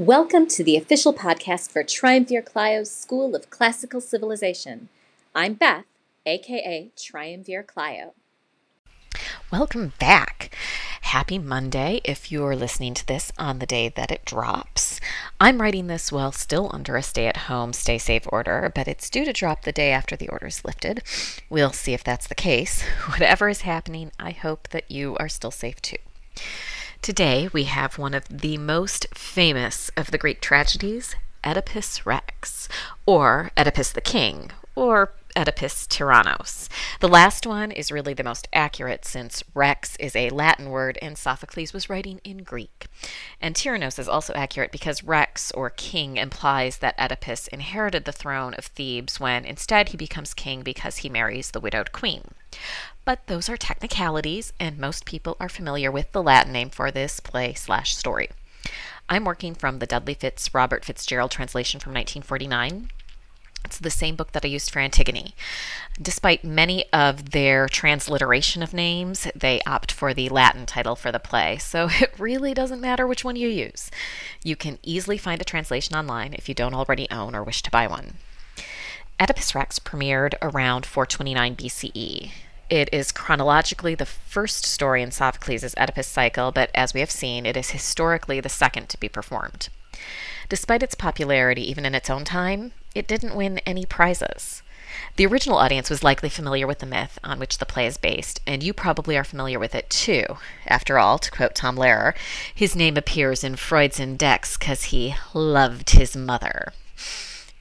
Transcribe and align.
Welcome 0.00 0.46
to 0.46 0.64
the 0.64 0.78
official 0.78 1.12
podcast 1.12 1.70
for 1.70 1.82
Triumvir 1.84 2.40
Clio's 2.40 2.90
School 2.90 3.36
of 3.36 3.50
Classical 3.50 4.00
Civilization. 4.00 4.88
I'm 5.34 5.52
Beth, 5.52 5.84
aka 6.24 6.88
Triumvir 6.96 7.62
Clio. 7.62 8.14
Welcome 9.52 9.92
back. 9.98 10.56
Happy 11.02 11.38
Monday 11.38 12.00
if 12.02 12.32
you're 12.32 12.56
listening 12.56 12.94
to 12.94 13.06
this 13.06 13.30
on 13.38 13.58
the 13.58 13.66
day 13.66 13.90
that 13.90 14.10
it 14.10 14.24
drops. 14.24 15.00
I'm 15.38 15.60
writing 15.60 15.88
this 15.88 16.10
while 16.10 16.32
still 16.32 16.70
under 16.72 16.96
a 16.96 17.02
stay 17.02 17.26
at 17.26 17.36
home, 17.36 17.74
stay 17.74 17.98
safe 17.98 18.24
order, 18.32 18.72
but 18.74 18.88
it's 18.88 19.10
due 19.10 19.26
to 19.26 19.34
drop 19.34 19.64
the 19.64 19.70
day 19.70 19.90
after 19.90 20.16
the 20.16 20.30
order 20.30 20.46
is 20.46 20.64
lifted. 20.64 21.02
We'll 21.50 21.72
see 21.72 21.92
if 21.92 22.02
that's 22.02 22.26
the 22.26 22.34
case. 22.34 22.80
Whatever 23.10 23.50
is 23.50 23.60
happening, 23.60 24.12
I 24.18 24.30
hope 24.30 24.68
that 24.70 24.90
you 24.90 25.18
are 25.18 25.28
still 25.28 25.50
safe 25.50 25.82
too. 25.82 25.98
Today 27.02 27.48
we 27.50 27.64
have 27.64 27.96
one 27.96 28.12
of 28.12 28.28
the 28.28 28.58
most 28.58 29.06
famous 29.14 29.90
of 29.96 30.10
the 30.10 30.18
Greek 30.18 30.42
tragedies, 30.42 31.16
Oedipus 31.42 32.04
Rex, 32.04 32.68
or 33.06 33.50
Oedipus 33.56 33.90
the 33.92 34.02
King, 34.02 34.50
or 34.74 35.10
Oedipus 35.36 35.86
Tyrannos. 35.86 36.68
The 37.00 37.08
last 37.08 37.46
one 37.46 37.70
is 37.70 37.92
really 37.92 38.14
the 38.14 38.24
most 38.24 38.48
accurate 38.52 39.04
since 39.04 39.42
Rex 39.54 39.96
is 39.96 40.14
a 40.14 40.30
Latin 40.30 40.70
word 40.70 40.98
and 41.00 41.16
Sophocles 41.16 41.72
was 41.72 41.88
writing 41.88 42.20
in 42.24 42.38
Greek. 42.38 42.86
And 43.40 43.54
Tyrannos 43.54 43.98
is 43.98 44.08
also 44.08 44.32
accurate 44.34 44.72
because 44.72 45.04
Rex, 45.04 45.50
or 45.52 45.70
king, 45.70 46.16
implies 46.16 46.78
that 46.78 46.98
Oedipus 46.98 47.48
inherited 47.48 48.04
the 48.04 48.12
throne 48.12 48.54
of 48.54 48.66
Thebes 48.66 49.20
when 49.20 49.44
instead 49.44 49.90
he 49.90 49.96
becomes 49.96 50.34
king 50.34 50.62
because 50.62 50.98
he 50.98 51.08
marries 51.08 51.50
the 51.50 51.60
widowed 51.60 51.92
queen. 51.92 52.34
But 53.04 53.26
those 53.26 53.48
are 53.48 53.56
technicalities, 53.56 54.52
and 54.60 54.78
most 54.78 55.04
people 55.04 55.36
are 55.40 55.48
familiar 55.48 55.90
with 55.90 56.12
the 56.12 56.22
Latin 56.22 56.52
name 56.52 56.70
for 56.70 56.90
this 56.90 57.20
play 57.20 57.54
slash 57.54 57.96
story. 57.96 58.28
I'm 59.08 59.24
working 59.24 59.54
from 59.54 59.80
the 59.80 59.86
Dudley 59.86 60.14
Fitts 60.14 60.54
Robert 60.54 60.84
Fitzgerald 60.84 61.32
translation 61.32 61.80
from 61.80 61.92
1949. 61.94 62.90
It's 63.64 63.78
the 63.78 63.90
same 63.90 64.16
book 64.16 64.32
that 64.32 64.44
I 64.44 64.48
used 64.48 64.70
for 64.70 64.80
Antigone. 64.80 65.34
Despite 66.00 66.44
many 66.44 66.84
of 66.92 67.30
their 67.30 67.68
transliteration 67.68 68.62
of 68.62 68.72
names, 68.72 69.28
they 69.34 69.60
opt 69.66 69.92
for 69.92 70.14
the 70.14 70.28
Latin 70.28 70.66
title 70.66 70.96
for 70.96 71.12
the 71.12 71.18
play, 71.18 71.58
so 71.58 71.88
it 72.00 72.12
really 72.18 72.54
doesn't 72.54 72.80
matter 72.80 73.06
which 73.06 73.24
one 73.24 73.36
you 73.36 73.48
use. 73.48 73.90
You 74.42 74.56
can 74.56 74.78
easily 74.82 75.18
find 75.18 75.40
a 75.40 75.44
translation 75.44 75.94
online 75.94 76.34
if 76.34 76.48
you 76.48 76.54
don't 76.54 76.74
already 76.74 77.08
own 77.10 77.34
or 77.34 77.44
wish 77.44 77.62
to 77.62 77.70
buy 77.70 77.86
one. 77.86 78.14
Oedipus 79.20 79.54
Rex 79.54 79.78
premiered 79.78 80.34
around 80.40 80.86
429 80.86 81.56
BCE. 81.56 82.30
It 82.70 82.88
is 82.92 83.12
chronologically 83.12 83.94
the 83.94 84.06
first 84.06 84.64
story 84.64 85.02
in 85.02 85.10
Sophocles' 85.10 85.74
Oedipus 85.76 86.06
cycle, 86.06 86.52
but 86.52 86.70
as 86.74 86.94
we 86.94 87.00
have 87.00 87.10
seen, 87.10 87.44
it 87.44 87.56
is 87.56 87.70
historically 87.70 88.40
the 88.40 88.48
second 88.48 88.88
to 88.88 88.98
be 88.98 89.08
performed. 89.08 89.68
Despite 90.48 90.82
its 90.82 90.94
popularity, 90.94 91.68
even 91.68 91.84
in 91.84 91.94
its 91.94 92.08
own 92.08 92.24
time, 92.24 92.72
it 92.94 93.06
didn't 93.06 93.36
win 93.36 93.58
any 93.58 93.86
prizes. 93.86 94.62
The 95.16 95.26
original 95.26 95.58
audience 95.58 95.88
was 95.88 96.02
likely 96.02 96.28
familiar 96.28 96.66
with 96.66 96.80
the 96.80 96.86
myth 96.86 97.18
on 97.22 97.38
which 97.38 97.58
the 97.58 97.66
play 97.66 97.86
is 97.86 97.96
based, 97.96 98.40
and 98.46 98.62
you 98.62 98.72
probably 98.72 99.16
are 99.16 99.24
familiar 99.24 99.58
with 99.58 99.74
it 99.74 99.88
too. 99.88 100.24
After 100.66 100.98
all, 100.98 101.18
to 101.18 101.30
quote 101.30 101.54
Tom 101.54 101.76
Lehrer, 101.76 102.14
his 102.54 102.74
name 102.74 102.96
appears 102.96 103.44
in 103.44 103.56
Freud's 103.56 104.00
index 104.00 104.56
because 104.56 104.84
he 104.84 105.14
loved 105.32 105.90
his 105.90 106.16
mother. 106.16 106.72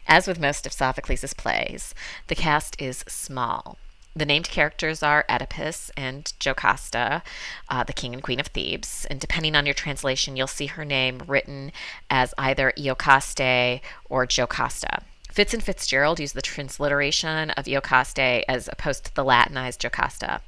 As 0.08 0.27
with 0.27 0.39
most 0.39 0.66
of 0.66 0.73
Sophocles' 0.73 1.36
plays, 1.36 1.93
the 2.27 2.36
cast 2.36 2.81
is 2.81 3.05
small. 3.08 3.77
The 4.16 4.25
named 4.25 4.49
characters 4.49 5.03
are 5.03 5.23
Oedipus 5.30 5.91
and 5.95 6.33
Jocasta, 6.39 7.21
uh, 7.69 7.83
the 7.83 7.93
king 7.93 8.14
and 8.14 8.23
queen 8.23 8.39
of 8.39 8.47
Thebes. 8.47 9.05
And 9.09 9.19
depending 9.19 9.55
on 9.55 9.67
your 9.67 9.75
translation, 9.75 10.36
you'll 10.36 10.47
see 10.47 10.66
her 10.66 10.83
name 10.83 11.21
written 11.27 11.71
as 12.09 12.33
either 12.38 12.73
Iocaste 12.75 13.81
or 14.09 14.25
Jocasta. 14.25 15.04
Fitts 15.32 15.54
and 15.54 15.64
Fitzgerald 15.64 16.20
use 16.20 16.34
the 16.34 16.42
transliteration 16.42 17.52
of 17.52 17.66
Iocaste 17.66 18.44
as 18.48 18.67
opposed 18.67 19.06
to 19.06 19.16
the 19.16 19.23
Latinized 19.23 19.82
Jocasta. 19.82 20.42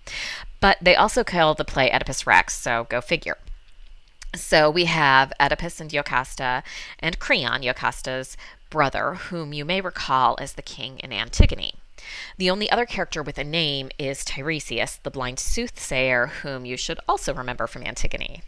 But 0.60 0.78
they 0.82 0.96
also 0.96 1.24
call 1.24 1.54
the 1.54 1.66
play 1.66 1.92
Oedipus 1.92 2.28
Rex, 2.28 2.58
so 2.58 2.86
go 2.90 3.00
figure. 3.00 3.38
So 4.36 4.70
we 4.70 4.86
have 4.86 5.34
Oedipus 5.40 5.80
and 5.80 5.92
Jocasta 5.92 6.64
and 7.00 7.20
Creon, 7.20 7.64
Jocasta's 7.64 8.38
brother, 8.70 9.16
whom 9.16 9.54
you 9.54 9.66
may 9.66 9.82
recall 9.82 10.38
as 10.40 10.54
the 10.54 10.62
king 10.62 11.00
in 11.00 11.12
Antigone. 11.12 11.74
The 12.38 12.50
only 12.50 12.70
other 12.72 12.86
character 12.86 13.22
with 13.22 13.38
a 13.38 13.44
name 13.44 13.92
is 14.00 14.24
Tiresias, 14.24 15.00
the 15.04 15.12
blind 15.12 15.40
soothsayer, 15.40 16.28
whom 16.42 16.66
you 16.66 16.78
should 16.78 17.00
also 17.08 17.34
remember 17.34 17.68
from 17.68 17.86
Antigone. 17.86 18.42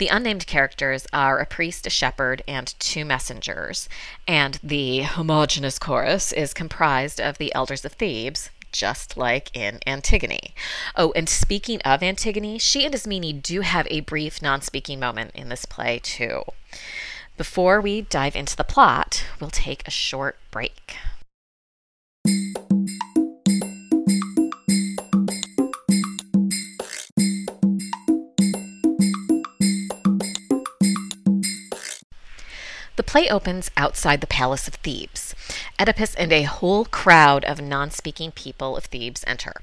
The 0.00 0.08
unnamed 0.08 0.46
characters 0.46 1.06
are 1.12 1.40
a 1.40 1.44
priest, 1.44 1.86
a 1.86 1.90
shepherd, 1.90 2.42
and 2.48 2.74
two 2.78 3.04
messengers, 3.04 3.86
and 4.26 4.58
the 4.62 5.02
homogenous 5.02 5.78
chorus 5.78 6.32
is 6.32 6.54
comprised 6.54 7.20
of 7.20 7.36
the 7.36 7.54
elders 7.54 7.84
of 7.84 7.92
Thebes, 7.92 8.48
just 8.72 9.18
like 9.18 9.54
in 9.54 9.78
Antigone. 9.86 10.54
Oh, 10.96 11.12
and 11.12 11.28
speaking 11.28 11.82
of 11.82 12.02
Antigone, 12.02 12.56
she 12.56 12.86
and 12.86 12.94
Ismene 12.94 13.40
do 13.40 13.60
have 13.60 13.86
a 13.90 14.00
brief 14.00 14.40
non 14.40 14.62
speaking 14.62 14.98
moment 15.00 15.32
in 15.34 15.50
this 15.50 15.66
play, 15.66 15.98
too. 15.98 16.44
Before 17.36 17.78
we 17.78 18.00
dive 18.00 18.34
into 18.34 18.56
the 18.56 18.64
plot, 18.64 19.26
we'll 19.38 19.50
take 19.50 19.86
a 19.86 19.90
short 19.90 20.38
break. 20.50 20.96
Play 33.10 33.28
opens 33.28 33.72
outside 33.76 34.20
the 34.20 34.26
palace 34.28 34.68
of 34.68 34.74
Thebes. 34.74 35.34
Oedipus 35.80 36.14
and 36.14 36.32
a 36.32 36.44
whole 36.44 36.84
crowd 36.84 37.44
of 37.44 37.60
non 37.60 37.90
speaking 37.90 38.30
people 38.30 38.76
of 38.76 38.84
Thebes 38.84 39.24
enter. 39.26 39.62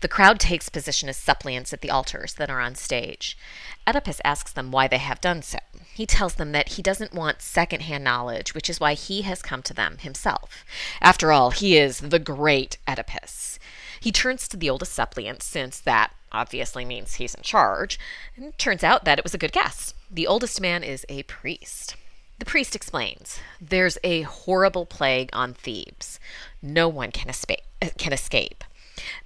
The 0.00 0.06
crowd 0.06 0.38
takes 0.38 0.68
position 0.68 1.08
as 1.08 1.16
suppliants 1.16 1.72
at 1.72 1.80
the 1.80 1.90
altars 1.90 2.34
that 2.34 2.50
are 2.50 2.60
on 2.60 2.76
stage. 2.76 3.36
Oedipus 3.84 4.20
asks 4.24 4.52
them 4.52 4.70
why 4.70 4.86
they 4.86 4.98
have 4.98 5.20
done 5.20 5.42
so. 5.42 5.58
He 5.92 6.06
tells 6.06 6.34
them 6.34 6.52
that 6.52 6.74
he 6.74 6.82
doesn't 6.82 7.12
want 7.12 7.42
second-hand 7.42 8.04
knowledge, 8.04 8.54
which 8.54 8.70
is 8.70 8.78
why 8.78 8.94
he 8.94 9.22
has 9.22 9.42
come 9.42 9.62
to 9.62 9.74
them 9.74 9.98
himself. 9.98 10.64
After 11.00 11.32
all, 11.32 11.50
he 11.50 11.76
is 11.76 11.98
the 11.98 12.20
great 12.20 12.78
Oedipus. 12.86 13.58
He 13.98 14.12
turns 14.12 14.46
to 14.46 14.56
the 14.56 14.70
oldest 14.70 14.92
suppliant, 14.92 15.42
since 15.42 15.80
that 15.80 16.14
obviously 16.30 16.84
means 16.84 17.14
he's 17.14 17.34
in 17.34 17.42
charge, 17.42 17.98
and 18.36 18.56
turns 18.56 18.84
out 18.84 19.04
that 19.04 19.18
it 19.18 19.24
was 19.24 19.34
a 19.34 19.38
good 19.38 19.52
guess. 19.52 19.94
The 20.08 20.28
oldest 20.28 20.60
man 20.60 20.84
is 20.84 21.04
a 21.08 21.24
priest. 21.24 21.96
The 22.44 22.50
priest 22.50 22.76
explains 22.76 23.40
there's 23.58 23.96
a 24.04 24.20
horrible 24.20 24.84
plague 24.84 25.30
on 25.32 25.54
Thebes. 25.54 26.20
No 26.60 26.90
one 26.90 27.10
can 27.10 27.30
escape. 27.30 27.62
Uh, 27.80 27.88
can 27.96 28.12
escape. 28.12 28.62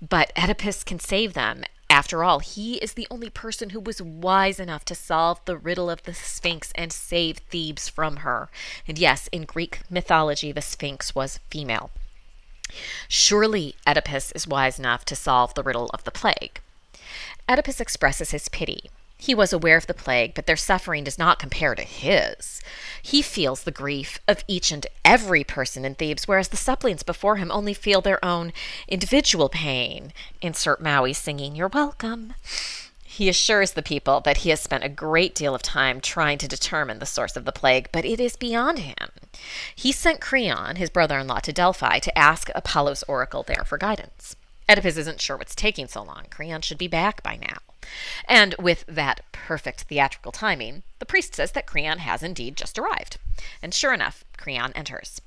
But 0.00 0.32
Oedipus 0.38 0.84
can 0.84 1.00
save 1.00 1.34
them. 1.34 1.64
After 1.90 2.22
all, 2.22 2.38
he 2.38 2.76
is 2.76 2.92
the 2.92 3.08
only 3.10 3.28
person 3.28 3.70
who 3.70 3.80
was 3.80 4.00
wise 4.00 4.60
enough 4.60 4.84
to 4.84 4.94
solve 4.94 5.40
the 5.46 5.56
riddle 5.56 5.90
of 5.90 6.04
the 6.04 6.14
Sphinx 6.14 6.70
and 6.76 6.92
save 6.92 7.38
Thebes 7.38 7.88
from 7.88 8.18
her. 8.18 8.50
And 8.86 8.96
yes, 8.96 9.28
in 9.32 9.46
Greek 9.46 9.80
mythology, 9.90 10.52
the 10.52 10.62
Sphinx 10.62 11.12
was 11.12 11.40
female. 11.50 11.90
Surely 13.08 13.74
Oedipus 13.84 14.30
is 14.30 14.46
wise 14.46 14.78
enough 14.78 15.04
to 15.06 15.16
solve 15.16 15.54
the 15.54 15.64
riddle 15.64 15.90
of 15.92 16.04
the 16.04 16.12
plague. 16.12 16.60
Oedipus 17.48 17.80
expresses 17.80 18.30
his 18.30 18.48
pity. 18.48 18.90
He 19.20 19.34
was 19.34 19.52
aware 19.52 19.76
of 19.76 19.88
the 19.88 19.94
plague, 19.94 20.34
but 20.34 20.46
their 20.46 20.56
suffering 20.56 21.02
does 21.02 21.18
not 21.18 21.40
compare 21.40 21.74
to 21.74 21.82
his. 21.82 22.62
He 23.02 23.20
feels 23.20 23.64
the 23.64 23.72
grief 23.72 24.20
of 24.28 24.44
each 24.46 24.70
and 24.70 24.86
every 25.04 25.42
person 25.42 25.84
in 25.84 25.96
Thebes, 25.96 26.28
whereas 26.28 26.48
the 26.48 26.56
suppliants 26.56 27.02
before 27.02 27.36
him 27.36 27.50
only 27.50 27.74
feel 27.74 28.00
their 28.00 28.24
own 28.24 28.52
individual 28.86 29.48
pain. 29.48 30.12
Insert 30.40 30.80
Maui 30.80 31.12
singing, 31.12 31.56
You're 31.56 31.68
welcome. 31.68 32.34
He 33.04 33.28
assures 33.28 33.72
the 33.72 33.82
people 33.82 34.20
that 34.20 34.38
he 34.38 34.50
has 34.50 34.60
spent 34.60 34.84
a 34.84 34.88
great 34.88 35.34
deal 35.34 35.53
of 35.53 35.62
time 35.62 36.00
trying 36.00 36.38
to 36.38 36.47
determine 36.47 37.00
the 37.00 37.06
source 37.06 37.36
of 37.36 37.44
the 37.44 37.50
plague, 37.50 37.88
but 37.91 38.04
it 38.04 38.21
is 38.21 38.36
beyond 38.36 38.78
him. 38.78 39.09
He 39.74 39.91
sent 39.91 40.21
Creon, 40.21 40.76
his 40.76 40.91
brother 40.91 41.18
in 41.18 41.26
law, 41.26 41.41
to 41.41 41.53
Delphi 41.53 41.98
to 41.98 42.16
ask 42.16 42.48
Apollo's 42.54 43.03
oracle 43.09 43.42
there 43.42 43.64
for 43.64 43.76
guidance. 43.76 44.36
Oedipus 44.68 44.97
isn't 44.97 45.21
sure 45.21 45.36
what's 45.36 45.56
taking 45.56 45.88
so 45.88 46.04
long. 46.04 46.26
Creon 46.30 46.60
should 46.60 46.78
be 46.78 46.86
back 46.86 47.21
by 47.24 47.34
now. 47.34 47.56
And 48.26 48.54
with 48.58 48.84
that 48.86 49.20
perfect 49.32 49.82
theatrical 49.82 50.32
timing, 50.32 50.82
the 50.98 51.06
priest 51.06 51.34
says 51.34 51.52
that 51.52 51.66
Creon 51.66 51.98
has 51.98 52.22
indeed 52.22 52.56
just 52.56 52.78
arrived. 52.78 53.18
And 53.62 53.72
sure 53.72 53.94
enough, 53.94 54.24
Creon 54.36 54.72
enters. 54.74 55.20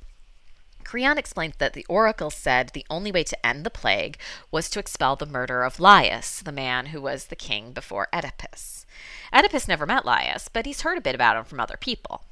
Creon 0.91 1.17
explains 1.17 1.55
that 1.57 1.71
the 1.71 1.85
oracle 1.88 2.29
said 2.29 2.71
the 2.73 2.85
only 2.89 3.13
way 3.13 3.23
to 3.23 3.45
end 3.45 3.63
the 3.63 3.69
plague 3.69 4.17
was 4.51 4.69
to 4.69 4.77
expel 4.77 5.15
the 5.15 5.25
murder 5.25 5.63
of 5.63 5.79
Laius, 5.79 6.41
the 6.41 6.51
man 6.51 6.88
who 6.88 7.01
was 7.01 7.27
the 7.27 7.35
king 7.38 7.71
before 7.71 8.09
Oedipus. 8.11 8.85
Oedipus 9.31 9.69
never 9.69 9.85
met 9.85 10.03
Laius, 10.03 10.49
but 10.49 10.65
he's 10.65 10.81
heard 10.81 10.97
a 10.97 11.01
bit 11.01 11.15
about 11.15 11.38
him 11.38 11.45
from 11.45 11.61
other 11.61 11.77
people. 11.79 12.25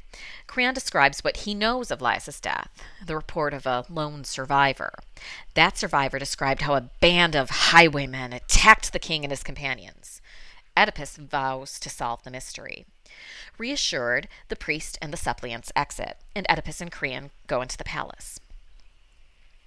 Creon 0.45 0.73
describes 0.73 1.23
what 1.23 1.37
he 1.37 1.55
knows 1.55 1.89
of 1.89 2.01
Laius' 2.01 2.41
death, 2.41 2.69
the 3.01 3.15
report 3.15 3.53
of 3.53 3.65
a 3.65 3.85
lone 3.87 4.25
survivor. 4.25 4.91
That 5.53 5.77
survivor 5.77 6.19
described 6.19 6.63
how 6.63 6.75
a 6.75 6.89
band 6.99 7.37
of 7.37 7.49
highwaymen 7.49 8.33
attacked 8.33 8.91
the 8.91 8.99
king 8.99 9.23
and 9.23 9.31
his 9.31 9.41
companions. 9.41 10.21
Oedipus 10.75 11.15
vows 11.15 11.79
to 11.79 11.89
solve 11.89 12.23
the 12.23 12.29
mystery. 12.29 12.85
Reassured, 13.57 14.27
the 14.49 14.57
priest 14.57 14.97
and 15.01 15.13
the 15.13 15.17
suppliants 15.17 15.71
exit, 15.77 16.17
and 16.35 16.45
Oedipus 16.49 16.81
and 16.81 16.91
Creon 16.91 17.31
go 17.47 17.61
into 17.61 17.77
the 17.77 17.85
palace. 17.85 18.37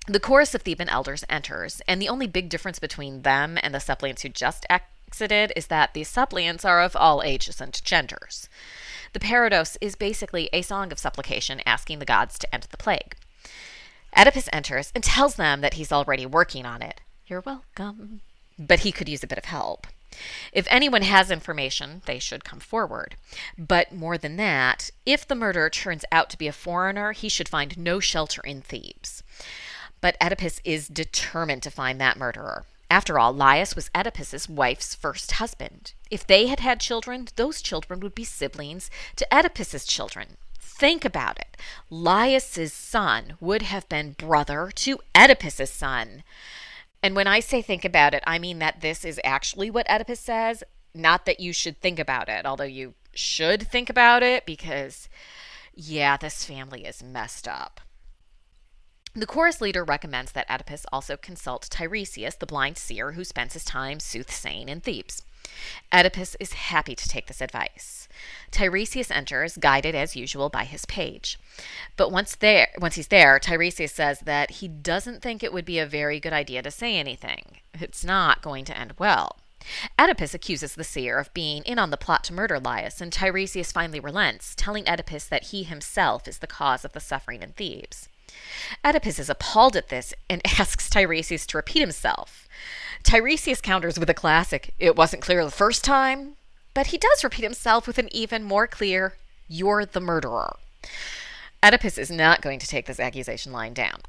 The 0.08 0.20
chorus 0.20 0.52
of 0.52 0.62
Theban 0.62 0.88
elders 0.88 1.24
enters, 1.28 1.80
and 1.86 2.02
the 2.02 2.08
only 2.08 2.26
big 2.26 2.48
difference 2.48 2.80
between 2.80 3.22
them 3.22 3.56
and 3.62 3.72
the 3.72 3.78
suppliants 3.78 4.22
who 4.22 4.28
just 4.28 4.66
exited 4.68 5.52
is 5.54 5.68
that 5.68 5.94
the 5.94 6.02
suppliants 6.02 6.64
are 6.64 6.82
of 6.82 6.96
all 6.96 7.22
ages 7.22 7.60
and 7.60 7.80
genders. 7.84 8.48
The 9.12 9.20
Parodos 9.20 9.76
is 9.80 9.94
basically 9.94 10.48
a 10.52 10.62
song 10.62 10.90
of 10.90 10.98
supplication 10.98 11.60
asking 11.64 12.00
the 12.00 12.04
gods 12.04 12.36
to 12.40 12.52
end 12.52 12.66
the 12.70 12.76
plague. 12.76 13.14
Oedipus 14.16 14.48
enters 14.52 14.90
and 14.92 15.04
tells 15.04 15.36
them 15.36 15.60
that 15.60 15.74
he's 15.74 15.92
already 15.92 16.26
working 16.26 16.66
on 16.66 16.82
it. 16.82 17.00
You're 17.28 17.40
welcome. 17.40 18.22
But 18.58 18.80
he 18.80 18.90
could 18.90 19.08
use 19.08 19.22
a 19.22 19.28
bit 19.28 19.38
of 19.38 19.44
help. 19.44 19.86
If 20.52 20.66
anyone 20.68 21.02
has 21.02 21.30
information, 21.30 22.02
they 22.06 22.18
should 22.18 22.44
come 22.44 22.60
forward. 22.60 23.14
But 23.56 23.92
more 23.92 24.18
than 24.18 24.36
that, 24.36 24.90
if 25.06 25.26
the 25.26 25.34
murderer 25.34 25.70
turns 25.70 26.04
out 26.10 26.28
to 26.30 26.38
be 26.38 26.48
a 26.48 26.52
foreigner, 26.52 27.12
he 27.12 27.28
should 27.28 27.48
find 27.48 27.78
no 27.78 28.00
shelter 28.00 28.42
in 28.42 28.60
Thebes. 28.60 29.22
But 30.02 30.18
Oedipus 30.20 30.60
is 30.64 30.88
determined 30.88 31.62
to 31.62 31.70
find 31.70 31.98
that 31.98 32.18
murderer. 32.18 32.66
After 32.90 33.18
all, 33.18 33.32
Laius 33.32 33.74
was 33.74 33.90
Oedipus's 33.94 34.50
wife's 34.50 34.94
first 34.94 35.32
husband. 35.32 35.94
If 36.10 36.26
they 36.26 36.48
had 36.48 36.60
had 36.60 36.78
children, 36.78 37.28
those 37.36 37.62
children 37.62 38.00
would 38.00 38.14
be 38.14 38.24
siblings 38.24 38.90
to 39.16 39.26
Oedipus's 39.32 39.86
children. 39.86 40.36
Think 40.60 41.02
about 41.06 41.38
it. 41.38 41.56
Laius's 41.88 42.74
son 42.74 43.38
would 43.40 43.62
have 43.62 43.88
been 43.88 44.12
brother 44.12 44.70
to 44.74 44.98
Oedipus's 45.14 45.70
son. 45.70 46.22
And 47.02 47.16
when 47.16 47.26
I 47.26 47.40
say 47.40 47.62
think 47.62 47.84
about 47.84 48.12
it, 48.12 48.22
I 48.26 48.38
mean 48.38 48.58
that 48.58 48.82
this 48.82 49.06
is 49.06 49.18
actually 49.24 49.70
what 49.70 49.88
Oedipus 49.88 50.20
says, 50.20 50.62
not 50.94 51.24
that 51.24 51.40
you 51.40 51.54
should 51.54 51.80
think 51.80 51.98
about 51.98 52.28
it, 52.28 52.44
although 52.44 52.64
you 52.64 52.92
should 53.14 53.68
think 53.68 53.88
about 53.88 54.22
it 54.22 54.44
because, 54.44 55.08
yeah, 55.74 56.16
this 56.18 56.44
family 56.44 56.84
is 56.84 57.02
messed 57.02 57.48
up. 57.48 57.80
The 59.14 59.26
chorus 59.26 59.60
leader 59.60 59.84
recommends 59.84 60.32
that 60.32 60.50
Oedipus 60.50 60.86
also 60.90 61.18
consult 61.18 61.68
Tiresias, 61.70 62.38
the 62.38 62.46
blind 62.46 62.78
seer 62.78 63.12
who 63.12 63.24
spends 63.24 63.52
his 63.52 63.62
time 63.62 64.00
soothsaying 64.00 64.70
in 64.70 64.80
Thebes. 64.80 65.22
Oedipus 65.92 66.34
is 66.40 66.54
happy 66.54 66.94
to 66.94 67.08
take 67.08 67.26
this 67.26 67.42
advice. 67.42 68.08
Tiresias 68.50 69.10
enters, 69.10 69.58
guided 69.58 69.94
as 69.94 70.16
usual 70.16 70.48
by 70.48 70.64
his 70.64 70.86
page. 70.86 71.38
But 71.98 72.10
once 72.10 72.36
there, 72.36 72.68
once 72.78 72.94
he's 72.94 73.08
there, 73.08 73.38
Tiresias 73.38 73.92
says 73.92 74.20
that 74.20 74.50
he 74.50 74.68
doesn't 74.68 75.20
think 75.20 75.42
it 75.42 75.52
would 75.52 75.66
be 75.66 75.78
a 75.78 75.84
very 75.84 76.18
good 76.18 76.32
idea 76.32 76.62
to 76.62 76.70
say 76.70 76.96
anything. 76.96 77.58
It's 77.74 78.04
not 78.04 78.40
going 78.40 78.64
to 78.64 78.78
end 78.78 78.94
well. 78.98 79.36
Oedipus 79.98 80.32
accuses 80.32 80.74
the 80.74 80.84
seer 80.84 81.18
of 81.18 81.34
being 81.34 81.62
in 81.64 81.78
on 81.78 81.90
the 81.90 81.98
plot 81.98 82.24
to 82.24 82.32
murder 82.32 82.58
Laius, 82.58 83.02
and 83.02 83.12
Tiresias 83.12 83.72
finally 83.72 84.00
relents, 84.00 84.54
telling 84.54 84.88
Oedipus 84.88 85.26
that 85.26 85.48
he 85.48 85.64
himself 85.64 86.26
is 86.26 86.38
the 86.38 86.46
cause 86.46 86.82
of 86.82 86.94
the 86.94 87.00
suffering 87.00 87.42
in 87.42 87.52
Thebes. 87.52 88.08
Oedipus 88.84 89.18
is 89.18 89.30
appalled 89.30 89.76
at 89.76 89.88
this 89.88 90.14
and 90.28 90.42
asks 90.58 90.88
Tiresias 90.88 91.46
to 91.46 91.56
repeat 91.56 91.80
himself. 91.80 92.48
Tiresias 93.02 93.60
counters 93.60 93.98
with 93.98 94.10
a 94.10 94.14
classic, 94.14 94.74
It 94.78 94.96
wasn't 94.96 95.22
clear 95.22 95.44
the 95.44 95.50
first 95.50 95.84
time, 95.84 96.34
but 96.74 96.88
he 96.88 96.98
does 96.98 97.24
repeat 97.24 97.42
himself 97.42 97.86
with 97.86 97.98
an 97.98 98.08
even 98.12 98.42
more 98.44 98.66
clear, 98.66 99.14
You're 99.48 99.84
the 99.84 100.00
murderer. 100.00 100.56
Oedipus 101.62 101.98
is 101.98 102.10
not 102.10 102.42
going 102.42 102.58
to 102.58 102.66
take 102.66 102.86
this 102.86 103.00
accusation 103.00 103.52
lying 103.52 103.72
down. 103.72 104.00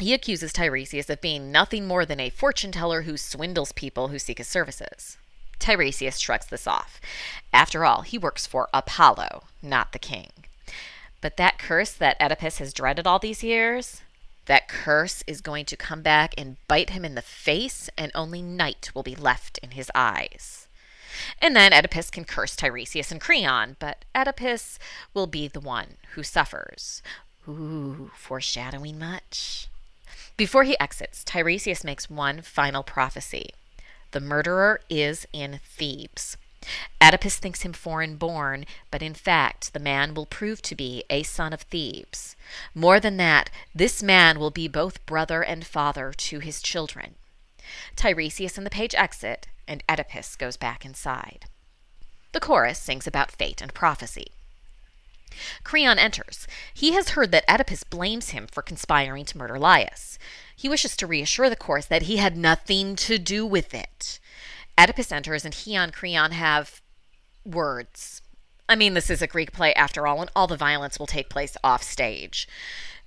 He 0.00 0.14
accuses 0.14 0.52
Tiresias 0.52 1.10
of 1.10 1.20
being 1.20 1.50
nothing 1.50 1.86
more 1.86 2.06
than 2.06 2.20
a 2.20 2.30
fortune 2.30 2.72
teller 2.72 3.02
who 3.02 3.16
swindles 3.16 3.72
people 3.72 4.08
who 4.08 4.18
seek 4.18 4.38
his 4.38 4.46
services. 4.46 5.18
Tiresias 5.58 6.20
shrugs 6.20 6.46
this 6.46 6.66
off. 6.66 7.00
After 7.52 7.84
all, 7.84 8.02
he 8.02 8.16
works 8.16 8.46
for 8.46 8.68
Apollo, 8.72 9.44
not 9.60 9.92
the 9.92 9.98
king. 9.98 10.30
But 11.20 11.36
that 11.36 11.58
curse 11.58 11.92
that 11.92 12.16
Oedipus 12.20 12.58
has 12.58 12.72
dreaded 12.72 13.06
all 13.06 13.18
these 13.18 13.42
years, 13.42 14.02
that 14.46 14.68
curse 14.68 15.22
is 15.26 15.40
going 15.40 15.64
to 15.66 15.76
come 15.76 16.00
back 16.00 16.32
and 16.38 16.56
bite 16.68 16.90
him 16.90 17.04
in 17.04 17.14
the 17.14 17.22
face, 17.22 17.90
and 17.98 18.10
only 18.14 18.40
night 18.40 18.90
will 18.94 19.02
be 19.02 19.14
left 19.14 19.58
in 19.58 19.72
his 19.72 19.90
eyes. 19.94 20.66
And 21.40 21.54
then 21.54 21.72
Oedipus 21.72 22.10
can 22.10 22.24
curse 22.24 22.56
Tiresias 22.56 23.10
and 23.10 23.20
Creon, 23.20 23.76
but 23.78 24.04
Oedipus 24.14 24.78
will 25.12 25.26
be 25.26 25.48
the 25.48 25.60
one 25.60 25.96
who 26.14 26.22
suffers. 26.22 27.02
Ooh, 27.48 28.10
foreshadowing 28.14 28.98
much. 28.98 29.68
Before 30.36 30.64
he 30.64 30.78
exits, 30.78 31.24
Tiresias 31.24 31.82
makes 31.82 32.08
one 32.08 32.42
final 32.42 32.82
prophecy. 32.82 33.50
The 34.12 34.20
murderer 34.20 34.80
is 34.88 35.26
in 35.32 35.60
Thebes. 35.64 36.36
Oedipus 37.02 37.38
thinks 37.38 37.62
him 37.62 37.72
foreign 37.72 38.16
born, 38.16 38.66
but 38.90 39.02
in 39.02 39.14
fact 39.14 39.72
the 39.72 39.80
man 39.80 40.14
will 40.14 40.26
prove 40.26 40.60
to 40.62 40.74
be 40.74 41.04
a 41.08 41.22
son 41.22 41.52
of 41.52 41.62
Thebes. 41.62 42.36
More 42.74 43.00
than 43.00 43.16
that, 43.16 43.50
this 43.74 44.02
man 44.02 44.38
will 44.38 44.50
be 44.50 44.68
both 44.68 45.04
brother 45.06 45.42
and 45.42 45.66
father 45.66 46.12
to 46.12 46.40
his 46.40 46.60
children. 46.60 47.14
Tiresias 47.96 48.56
and 48.56 48.66
the 48.66 48.70
page 48.70 48.94
exit, 48.94 49.48
and 49.66 49.82
Oedipus 49.88 50.36
goes 50.36 50.56
back 50.56 50.84
inside. 50.84 51.46
The 52.32 52.40
chorus 52.40 52.78
sings 52.78 53.06
about 53.06 53.30
fate 53.30 53.60
and 53.60 53.72
prophecy. 53.72 54.32
Creon 55.62 55.98
enters. 55.98 56.46
He 56.74 56.92
has 56.92 57.10
heard 57.10 57.30
that 57.32 57.44
Oedipus 57.48 57.84
blames 57.84 58.30
him 58.30 58.46
for 58.46 58.62
conspiring 58.62 59.24
to 59.26 59.38
murder 59.38 59.58
Laius. 59.58 60.18
He 60.56 60.68
wishes 60.68 60.96
to 60.96 61.06
reassure 61.06 61.48
the 61.48 61.56
chorus 61.56 61.86
that 61.86 62.02
he 62.02 62.16
had 62.16 62.36
nothing 62.36 62.96
to 62.96 63.18
do 63.18 63.46
with 63.46 63.74
it. 63.74 64.18
Oedipus 64.78 65.10
enters, 65.10 65.44
and 65.44 65.54
he 65.54 65.74
and 65.74 65.92
Creon 65.92 66.30
have 66.32 66.80
words. 67.44 68.22
I 68.68 68.76
mean, 68.76 68.94
this 68.94 69.10
is 69.10 69.22
a 69.22 69.26
Greek 69.26 69.52
play 69.52 69.74
after 69.74 70.06
all, 70.06 70.20
and 70.20 70.30
all 70.36 70.46
the 70.46 70.56
violence 70.56 70.98
will 70.98 71.06
take 71.06 71.28
place 71.28 71.56
off 71.64 71.82
stage. 71.82 72.46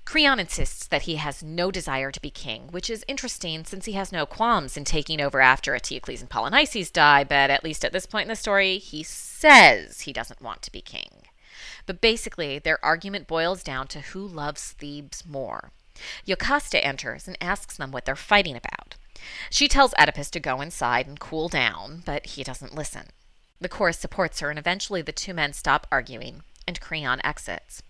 Creon 0.03 0.39
insists 0.39 0.87
that 0.87 1.03
he 1.03 1.15
has 1.17 1.43
no 1.43 1.71
desire 1.71 2.11
to 2.11 2.21
be 2.21 2.31
king, 2.31 2.67
which 2.71 2.89
is 2.89 3.05
interesting 3.07 3.63
since 3.63 3.85
he 3.85 3.93
has 3.93 4.11
no 4.11 4.25
qualms 4.25 4.75
in 4.75 4.83
taking 4.83 5.21
over 5.21 5.39
after 5.39 5.73
Eteocles 5.73 6.21
and 6.21 6.29
Polynices 6.29 6.91
die, 6.91 7.23
but 7.23 7.49
at 7.49 7.63
least 7.63 7.85
at 7.85 7.93
this 7.93 8.07
point 8.07 8.23
in 8.23 8.29
the 8.29 8.35
story, 8.35 8.77
he 8.79 9.03
says 9.03 10.01
he 10.01 10.11
doesn't 10.11 10.41
want 10.41 10.63
to 10.63 10.71
be 10.71 10.81
king. 10.81 11.21
But 11.85 12.01
basically, 12.01 12.59
their 12.59 12.83
argument 12.83 13.27
boils 13.27 13.63
down 13.63 13.87
to 13.89 14.01
who 14.01 14.27
loves 14.27 14.71
Thebes 14.73 15.23
more. 15.25 15.71
Jocasta 16.27 16.83
enters 16.83 17.27
and 17.27 17.37
asks 17.39 17.77
them 17.77 17.91
what 17.91 18.05
they're 18.05 18.15
fighting 18.15 18.55
about. 18.55 18.95
She 19.49 19.67
tells 19.67 19.93
Oedipus 19.99 20.29
to 20.31 20.39
go 20.39 20.61
inside 20.61 21.07
and 21.07 21.19
cool 21.19 21.49
down, 21.49 22.03
but 22.05 22.25
he 22.25 22.43
doesn't 22.43 22.75
listen. 22.75 23.07
The 23.59 23.69
chorus 23.69 23.99
supports 23.99 24.39
her, 24.39 24.49
and 24.49 24.57
eventually 24.57 25.01
the 25.01 25.11
two 25.11 25.33
men 25.33 25.53
stop 25.53 25.87
arguing, 25.91 26.43
and 26.67 26.81
Creon 26.81 27.21
exits. 27.23 27.83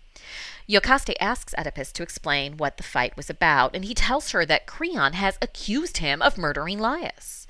Jocasta 0.68 1.20
asks 1.22 1.54
Oedipus 1.58 1.92
to 1.92 2.02
explain 2.02 2.56
what 2.56 2.76
the 2.76 2.82
fight 2.82 3.16
was 3.16 3.30
about, 3.30 3.74
and 3.74 3.84
he 3.84 3.94
tells 3.94 4.30
her 4.30 4.44
that 4.46 4.66
Creon 4.66 5.14
has 5.14 5.38
accused 5.40 5.98
him 5.98 6.22
of 6.22 6.38
murdering 6.38 6.78
Laius. 6.78 7.46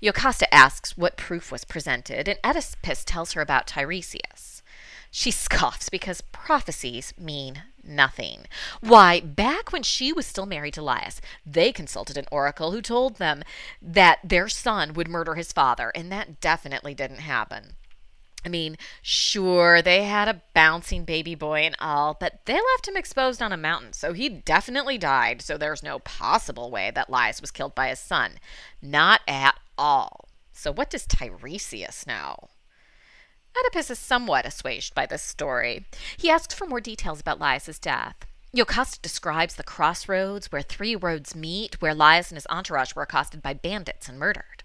Jocasta 0.00 0.52
asks 0.52 0.96
what 0.96 1.16
proof 1.16 1.50
was 1.50 1.64
presented, 1.64 2.28
and 2.28 2.38
Oedipus 2.44 3.04
tells 3.04 3.32
her 3.32 3.40
about 3.40 3.66
Tiresias. 3.66 4.62
She 5.16 5.30
scoffs 5.30 5.90
because 5.90 6.22
prophecies 6.22 7.14
mean 7.16 7.62
nothing. 7.84 8.46
Why, 8.80 9.20
back 9.20 9.70
when 9.70 9.84
she 9.84 10.12
was 10.12 10.26
still 10.26 10.44
married 10.44 10.74
to 10.74 10.82
Laius, 10.82 11.20
they 11.46 11.70
consulted 11.70 12.16
an 12.16 12.26
oracle 12.32 12.72
who 12.72 12.82
told 12.82 13.18
them 13.18 13.44
that 13.80 14.18
their 14.24 14.48
son 14.48 14.92
would 14.94 15.06
murder 15.06 15.36
his 15.36 15.52
father, 15.52 15.92
and 15.94 16.10
that 16.10 16.40
definitely 16.40 16.94
didn't 16.94 17.20
happen. 17.20 17.76
I 18.44 18.48
mean, 18.48 18.76
sure, 19.02 19.80
they 19.80 20.02
had 20.02 20.26
a 20.26 20.42
bouncing 20.52 21.04
baby 21.04 21.36
boy 21.36 21.60
and 21.60 21.76
all, 21.78 22.16
but 22.18 22.40
they 22.44 22.54
left 22.54 22.88
him 22.88 22.96
exposed 22.96 23.40
on 23.40 23.52
a 23.52 23.56
mountain, 23.56 23.92
so 23.92 24.14
he 24.14 24.28
definitely 24.28 24.98
died, 24.98 25.42
so 25.42 25.56
there's 25.56 25.84
no 25.84 26.00
possible 26.00 26.72
way 26.72 26.90
that 26.92 27.08
Laius 27.08 27.40
was 27.40 27.52
killed 27.52 27.76
by 27.76 27.86
his 27.86 28.00
son. 28.00 28.40
Not 28.82 29.20
at 29.28 29.54
all. 29.78 30.28
So 30.52 30.72
what 30.72 30.90
does 30.90 31.06
Tiresias 31.06 32.04
know? 32.04 32.48
Oedipus 33.58 33.90
is 33.90 33.98
somewhat 33.98 34.46
assuaged 34.46 34.94
by 34.94 35.06
this 35.06 35.22
story. 35.22 35.86
He 36.16 36.30
asks 36.30 36.54
for 36.54 36.66
more 36.66 36.80
details 36.80 37.20
about 37.20 37.38
Laius's 37.38 37.78
death. 37.78 38.16
Jocasta 38.54 39.00
describes 39.00 39.56
the 39.56 39.62
crossroads 39.62 40.52
where 40.52 40.62
three 40.62 40.94
roads 40.94 41.34
meet, 41.34 41.80
where 41.80 41.94
Laius 41.94 42.30
and 42.30 42.36
his 42.36 42.46
entourage 42.48 42.94
were 42.94 43.02
accosted 43.02 43.42
by 43.42 43.52
bandits 43.54 44.08
and 44.08 44.18
murdered. 44.18 44.62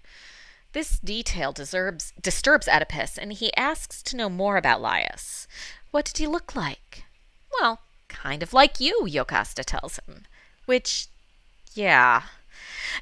This 0.72 1.00
detail 1.00 1.50
deserves, 1.50 2.12
disturbs 2.20 2.68
Oedipus, 2.68 3.18
and 3.18 3.32
he 3.32 3.54
asks 3.56 4.02
to 4.04 4.16
know 4.16 4.28
more 4.28 4.56
about 4.56 4.80
Laius. 4.80 5.48
What 5.90 6.04
did 6.04 6.18
he 6.18 6.28
look 6.28 6.54
like? 6.54 7.04
Well, 7.60 7.80
kind 8.08 8.42
of 8.42 8.52
like 8.52 8.78
you, 8.78 9.08
Jocasta 9.08 9.64
tells 9.64 9.98
him. 10.06 10.26
Which, 10.66 11.08
yeah, 11.74 12.22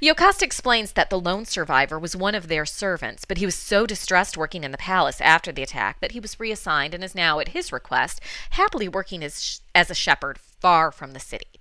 Jocasta 0.03 0.45
explains 0.45 0.93
that 0.93 1.11
the 1.11 1.21
lone 1.21 1.45
survivor 1.45 1.99
was 1.99 2.17
one 2.17 2.35
of 2.35 2.49
their 2.49 2.67
servants, 2.67 3.25
but 3.25 3.39
he 3.39 3.47
was 3.47 3.55
so 3.55 3.87
distressed 3.87 4.37
working 4.37 4.65
in 4.65 4.73
the 4.73 4.79
palace 4.79 5.21
after 5.21 5.53
the 5.53 5.63
attack 5.63 6.01
that 6.01 6.13
he 6.13 6.21
was 6.21 6.39
reassigned 6.39 6.95
and 6.95 7.03
is 7.03 7.15
now, 7.15 7.41
at 7.41 7.49
his 7.49 7.73
request, 7.73 8.21
happily 8.51 8.89
working 8.89 9.25
as, 9.25 9.61
as 9.75 9.91
a 9.91 9.95
shepherd 9.95 10.39
far 10.39 10.91
from 10.93 11.13
the 11.13 11.21
city. 11.21 11.61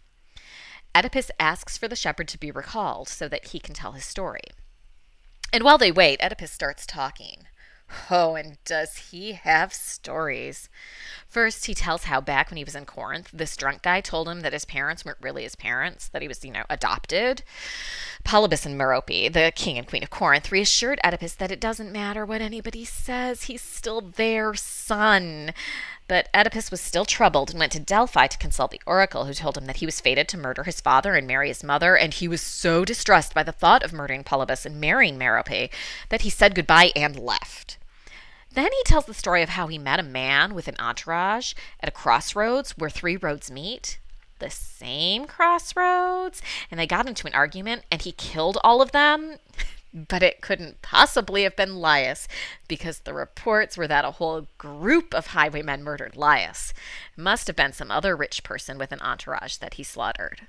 Oedipus 0.96 1.32
asks 1.40 1.78
for 1.78 1.88
the 1.88 1.96
shepherd 1.96 2.28
to 2.28 2.40
be 2.40 2.52
recalled 2.52 3.08
so 3.08 3.28
that 3.28 3.48
he 3.50 3.60
can 3.60 3.74
tell 3.74 3.92
his 3.92 4.06
story. 4.06 4.42
And 5.54 5.64
while 5.64 5.78
they 5.78 5.92
wait, 5.92 6.20
Oedipus 6.22 6.52
starts 6.52 6.86
talking. 6.86 7.47
Oh, 8.10 8.36
and 8.36 8.58
does 8.66 8.98
he 9.12 9.34
have 9.34 9.74
stories? 9.74 10.70
First, 11.28 11.66
he 11.66 11.74
tells 11.74 12.06
how 12.06 12.20
back 12.20 12.50
when 12.50 12.58
he 12.58 12.64
was 12.64 12.76
in 12.76 12.86
Corinth, 12.86 13.30
this 13.34 13.56
drunk 13.56 13.82
guy 13.82 14.02
told 14.02 14.28
him 14.28 14.42
that 14.42 14.54
his 14.54 14.66
parents 14.66 15.06
weren't 15.06 15.18
really 15.22 15.44
his 15.44 15.56
parents, 15.56 16.08
that 16.10 16.22
he 16.22 16.28
was, 16.28 16.44
you 16.44 16.52
know, 16.52 16.64
adopted. 16.70 17.44
Polybus 18.24 18.66
and 18.66 18.78
Merope, 18.78 19.32
the 19.32 19.52
king 19.56 19.78
and 19.78 19.88
queen 19.88 20.04
of 20.04 20.10
Corinth, 20.10 20.52
reassured 20.52 21.00
Oedipus 21.04 21.36
that 21.36 21.52
it 21.52 21.62
doesn't 21.62 21.92
matter 21.92 22.26
what 22.26 22.42
anybody 22.42 22.84
says, 22.86 23.44
he's 23.44 23.62
still 23.62 24.02
their 24.02 24.54
son. 24.54 25.54
But 26.08 26.30
Oedipus 26.34 26.72
was 26.72 26.80
still 26.80 27.04
troubled 27.04 27.50
and 27.50 27.60
went 27.60 27.74
to 27.74 27.80
Delphi 27.80 28.28
to 28.28 28.38
consult 28.38 28.72
the 28.72 28.82
oracle, 28.86 29.26
who 29.26 29.34
told 29.34 29.58
him 29.58 29.66
that 29.66 29.78
he 29.78 29.86
was 29.86 30.00
fated 30.00 30.30
to 30.30 30.38
murder 30.38 30.64
his 30.64 30.80
father 30.80 31.16
and 31.16 31.28
marry 31.28 31.50
his 31.50 31.64
mother, 31.64 31.98
and 31.98 32.14
he 32.14 32.28
was 32.28 32.42
so 32.42 32.86
distressed 32.86 33.34
by 33.34 33.44
the 33.44 33.52
thought 33.52 33.84
of 33.84 33.92
murdering 33.92 34.24
Polybus 34.24 34.66
and 34.66 34.80
marrying 34.80 35.18
Merope 35.18 35.70
that 36.10 36.22
he 36.22 36.30
said 36.30 36.56
goodbye 36.56 36.92
and 36.96 37.20
left. 37.20 37.78
Then 38.54 38.72
he 38.72 38.84
tells 38.86 39.06
the 39.06 39.14
story 39.14 39.44
of 39.44 39.50
how 39.50 39.68
he 39.68 39.78
met 39.78 40.00
a 40.00 40.04
man 40.04 40.56
with 40.56 40.68
an 40.68 40.78
entourage 40.80 41.54
at 41.82 41.90
a 41.90 41.92
crossroads 41.92 42.72
where 42.78 42.90
three 42.90 43.18
roads 43.18 43.52
meet. 43.52 44.00
The 44.40 44.50
same 44.50 45.26
crossroads, 45.26 46.42
and 46.72 46.80
they 46.80 46.88
got 46.88 47.08
into 47.08 47.28
an 47.28 47.34
argument, 47.34 47.84
and 47.92 48.02
he 48.02 48.14
killed 48.14 48.58
all 48.64 48.82
of 48.82 48.92
them. 48.94 49.38
But 50.08 50.22
it 50.22 50.42
couldn't 50.42 50.84
possibly 50.84 51.42
have 51.42 51.56
been 51.56 51.78
Laius, 51.78 52.28
because 52.68 53.00
the 53.00 53.16
reports 53.16 53.78
were 53.78 53.88
that 53.88 54.06
a 54.06 54.12
whole 54.12 54.48
group 54.60 55.12
of 55.16 55.28
highwaymen 55.28 55.84
murdered 55.84 56.16
Laius. 56.16 56.72
It 57.18 57.22
must 57.22 57.48
have 57.48 57.56
been 57.56 57.74
some 57.74 57.90
other 57.90 58.16
rich 58.16 58.44
person 58.44 58.78
with 58.78 58.92
an 58.92 59.02
entourage 59.02 59.58
that 59.58 59.76
he 59.76 59.84
slaughtered. 59.84 60.42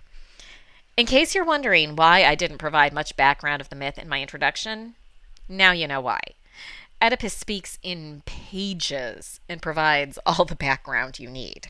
In 0.98 1.06
case 1.06 1.34
you're 1.34 1.44
wondering 1.44 1.96
why 1.96 2.24
I 2.24 2.34
didn't 2.34 2.58
provide 2.58 2.92
much 2.92 3.16
background 3.16 3.62
of 3.62 3.70
the 3.70 3.76
myth 3.76 3.98
in 3.98 4.08
my 4.08 4.20
introduction, 4.20 4.96
now 5.48 5.72
you 5.72 5.86
know 5.86 6.00
why. 6.00 6.20
Oedipus 7.00 7.32
speaks 7.32 7.78
in 7.82 8.22
pages 8.26 9.40
and 9.48 9.62
provides 9.62 10.18
all 10.26 10.44
the 10.44 10.56
background 10.56 11.18
you 11.18 11.30
need. 11.30 11.68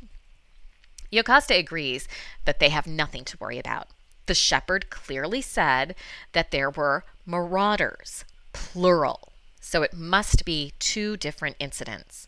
Jocasta 1.12 1.54
agrees 1.54 2.08
that 2.44 2.58
they 2.58 2.70
have 2.70 2.86
nothing 2.86 3.24
to 3.26 3.36
worry 3.38 3.58
about. 3.58 3.88
The 4.26 4.34
shepherd 4.34 4.90
clearly 4.90 5.40
said 5.40 5.94
that 6.32 6.50
there 6.50 6.70
were 6.70 7.04
marauders, 7.28 8.24
plural, 8.54 9.32
so 9.60 9.82
it 9.82 9.92
must 9.92 10.46
be 10.46 10.72
two 10.78 11.16
different 11.18 11.56
incidents. 11.60 12.26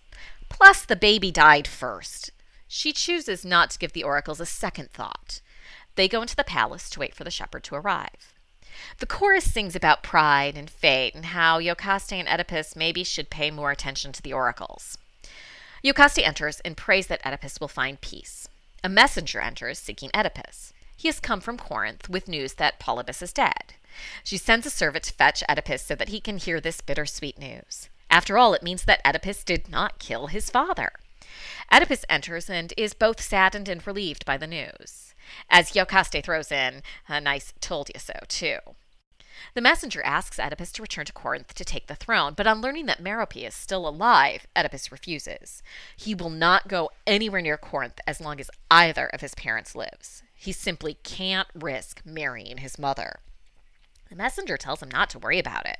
Plus, 0.50 0.84
the 0.84 0.94
baby 0.94 1.30
died 1.30 1.66
first. 1.66 2.30
She 2.68 2.92
chooses 2.92 3.44
not 3.44 3.70
to 3.70 3.78
give 3.78 3.94
the 3.94 4.04
oracles 4.04 4.40
a 4.40 4.46
second 4.46 4.90
thought. 4.90 5.40
They 5.96 6.06
go 6.06 6.20
into 6.20 6.36
the 6.36 6.44
palace 6.44 6.90
to 6.90 7.00
wait 7.00 7.14
for 7.14 7.24
the 7.24 7.30
shepherd 7.30 7.64
to 7.64 7.76
arrive. 7.76 8.34
The 8.98 9.06
chorus 9.06 9.50
sings 9.50 9.74
about 9.74 10.02
pride 10.02 10.56
and 10.56 10.68
fate 10.68 11.14
and 11.14 11.26
how 11.26 11.58
Iocaste 11.58 12.12
and 12.12 12.28
Oedipus 12.28 12.76
maybe 12.76 13.02
should 13.02 13.30
pay 13.30 13.50
more 13.50 13.70
attention 13.70 14.12
to 14.12 14.22
the 14.22 14.34
oracles. 14.34 14.98
Iocaste 15.82 16.22
enters 16.22 16.60
and 16.60 16.76
prays 16.76 17.06
that 17.06 17.24
Oedipus 17.24 17.58
will 17.58 17.68
find 17.68 18.00
peace. 18.02 18.48
A 18.84 18.88
messenger 18.90 19.40
enters 19.40 19.78
seeking 19.78 20.10
Oedipus. 20.14 20.74
He 20.94 21.08
has 21.08 21.20
come 21.20 21.40
from 21.40 21.56
Corinth 21.56 22.10
with 22.10 22.28
news 22.28 22.54
that 22.54 22.78
Polybus 22.78 23.22
is 23.22 23.32
dead. 23.32 23.74
She 24.24 24.36
sends 24.36 24.66
a 24.66 24.70
servant 24.70 25.04
to 25.04 25.12
fetch 25.12 25.42
Oedipus 25.48 25.82
so 25.82 25.94
that 25.94 26.08
he 26.08 26.20
can 26.20 26.38
hear 26.38 26.60
this 26.60 26.80
bittersweet 26.80 27.38
news. 27.38 27.88
After 28.10 28.38
all, 28.38 28.54
it 28.54 28.62
means 28.62 28.84
that 28.84 29.00
Oedipus 29.04 29.44
did 29.44 29.68
not 29.68 29.98
kill 29.98 30.28
his 30.28 30.50
father. 30.50 30.92
Oedipus 31.72 32.04
enters 32.08 32.50
and 32.50 32.74
is 32.76 32.94
both 32.94 33.20
saddened 33.20 33.68
and 33.68 33.86
relieved 33.86 34.24
by 34.24 34.36
the 34.36 34.46
news 34.46 35.10
as 35.48 35.72
Iocaste 35.72 36.22
throws 36.24 36.50
in 36.50 36.82
a 37.08 37.20
nice 37.20 37.52
told 37.60 37.90
you 37.94 38.00
so, 38.00 38.14
too. 38.28 38.58
The 39.54 39.60
messenger 39.60 40.02
asks 40.02 40.38
Oedipus 40.38 40.70
to 40.72 40.82
return 40.82 41.06
to 41.06 41.12
Corinth 41.12 41.54
to 41.54 41.64
take 41.64 41.86
the 41.86 41.94
throne, 41.94 42.34
but 42.34 42.46
on 42.46 42.60
learning 42.60 42.86
that 42.86 43.00
Merope 43.00 43.36
is 43.36 43.54
still 43.54 43.88
alive, 43.88 44.46
Oedipus 44.54 44.92
refuses. 44.92 45.62
He 45.96 46.14
will 46.14 46.30
not 46.30 46.68
go 46.68 46.90
anywhere 47.06 47.40
near 47.40 47.56
Corinth 47.56 48.00
as 48.06 48.20
long 48.20 48.38
as 48.38 48.50
either 48.70 49.06
of 49.06 49.22
his 49.22 49.34
parents 49.34 49.74
lives. 49.74 50.22
He 50.34 50.52
simply 50.52 50.94
can't 51.02 51.48
risk 51.54 52.02
marrying 52.04 52.58
his 52.58 52.78
mother. 52.78 53.20
The 54.10 54.16
messenger 54.16 54.56
tells 54.56 54.82
him 54.82 54.90
not 54.90 55.08
to 55.10 55.20
worry 55.20 55.38
about 55.38 55.66
it. 55.66 55.78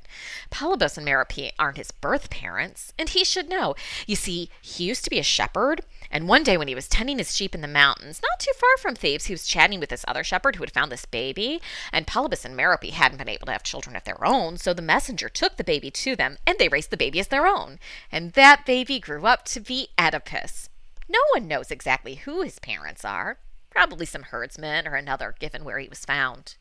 Polybus 0.52 0.96
and 0.96 1.04
Merope 1.04 1.50
aren't 1.58 1.78
his 1.78 1.90
birth 1.90 2.30
parents, 2.30 2.92
and 2.96 3.08
he 3.08 3.24
should 3.24 3.48
know. 3.48 3.74
You 4.06 4.14
see, 4.14 4.50
he 4.62 4.84
used 4.84 5.02
to 5.02 5.10
be 5.10 5.18
a 5.18 5.24
shepherd, 5.24 5.80
and 6.12 6.28
one 6.28 6.44
day 6.44 6.56
when 6.56 6.68
he 6.68 6.76
was 6.76 6.86
tending 6.86 7.18
his 7.18 7.34
sheep 7.36 7.56
in 7.56 7.60
the 7.60 7.66
mountains, 7.66 8.22
not 8.22 8.38
too 8.38 8.52
far 8.54 8.76
from 8.78 8.94
Thebes, 8.94 9.26
he 9.26 9.34
was 9.34 9.48
chatting 9.48 9.80
with 9.80 9.88
this 9.88 10.04
other 10.06 10.22
shepherd 10.22 10.54
who 10.54 10.62
had 10.62 10.70
found 10.70 10.92
this 10.92 11.06
baby, 11.06 11.60
and 11.92 12.06
Polybus 12.06 12.44
and 12.44 12.56
Merope 12.56 12.92
hadn't 12.92 13.18
been 13.18 13.28
able 13.28 13.46
to 13.46 13.52
have 13.52 13.64
children 13.64 13.96
of 13.96 14.04
their 14.04 14.24
own, 14.24 14.58
so 14.58 14.72
the 14.72 14.80
messenger 14.80 15.28
took 15.28 15.56
the 15.56 15.64
baby 15.64 15.90
to 15.90 16.14
them, 16.14 16.38
and 16.46 16.56
they 16.58 16.68
raised 16.68 16.90
the 16.90 16.96
baby 16.96 17.18
as 17.18 17.26
their 17.28 17.48
own. 17.48 17.80
And 18.12 18.34
that 18.34 18.64
baby 18.64 19.00
grew 19.00 19.26
up 19.26 19.44
to 19.46 19.58
be 19.58 19.88
Oedipus. 19.98 20.68
No 21.08 21.18
one 21.34 21.48
knows 21.48 21.72
exactly 21.72 22.14
who 22.14 22.42
his 22.42 22.60
parents 22.60 23.04
are. 23.04 23.38
Probably 23.70 24.06
some 24.06 24.22
herdsman 24.22 24.86
or 24.86 24.94
another, 24.94 25.34
given 25.40 25.64
where 25.64 25.80
he 25.80 25.88
was 25.88 26.04
found. 26.04 26.54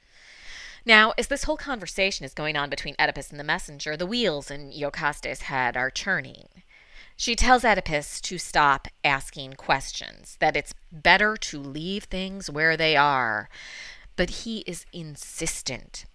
Now, 0.86 1.14
as 1.18 1.28
this 1.28 1.44
whole 1.44 1.58
conversation 1.58 2.26
is 2.26 2.34
going 2.34 2.56
on 2.56 2.70
between 2.70 2.96
Oedipus 3.00 3.32
and 3.32 3.40
the 3.40 3.44
messenger, 3.44 3.98
the 3.98 4.06
wheels 4.06 4.50
in 4.50 4.72
Iocaste's 4.72 5.44
head 5.44 5.76
are 5.76 5.92
turning. 5.92 6.48
She 7.18 7.36
tells 7.36 7.66
Oedipus 7.66 8.22
to 8.22 8.38
stop 8.38 8.88
asking 9.04 9.56
questions, 9.56 10.38
that 10.40 10.56
it's 10.56 10.74
better 10.92 11.36
to 11.36 11.60
leave 11.60 12.06
things 12.06 12.50
where 12.50 12.78
they 12.78 12.96
are. 12.96 13.50
But 14.16 14.30
he 14.30 14.60
is 14.60 14.86
insistent. 14.94 16.06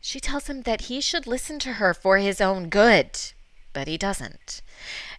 She 0.00 0.20
tells 0.20 0.48
him 0.48 0.62
that 0.62 0.82
he 0.82 1.00
should 1.00 1.26
listen 1.26 1.58
to 1.60 1.74
her 1.74 1.92
for 1.92 2.16
his 2.16 2.40
own 2.40 2.70
good, 2.70 3.18
but 3.74 3.88
he 3.88 3.98
doesn't. 3.98 4.62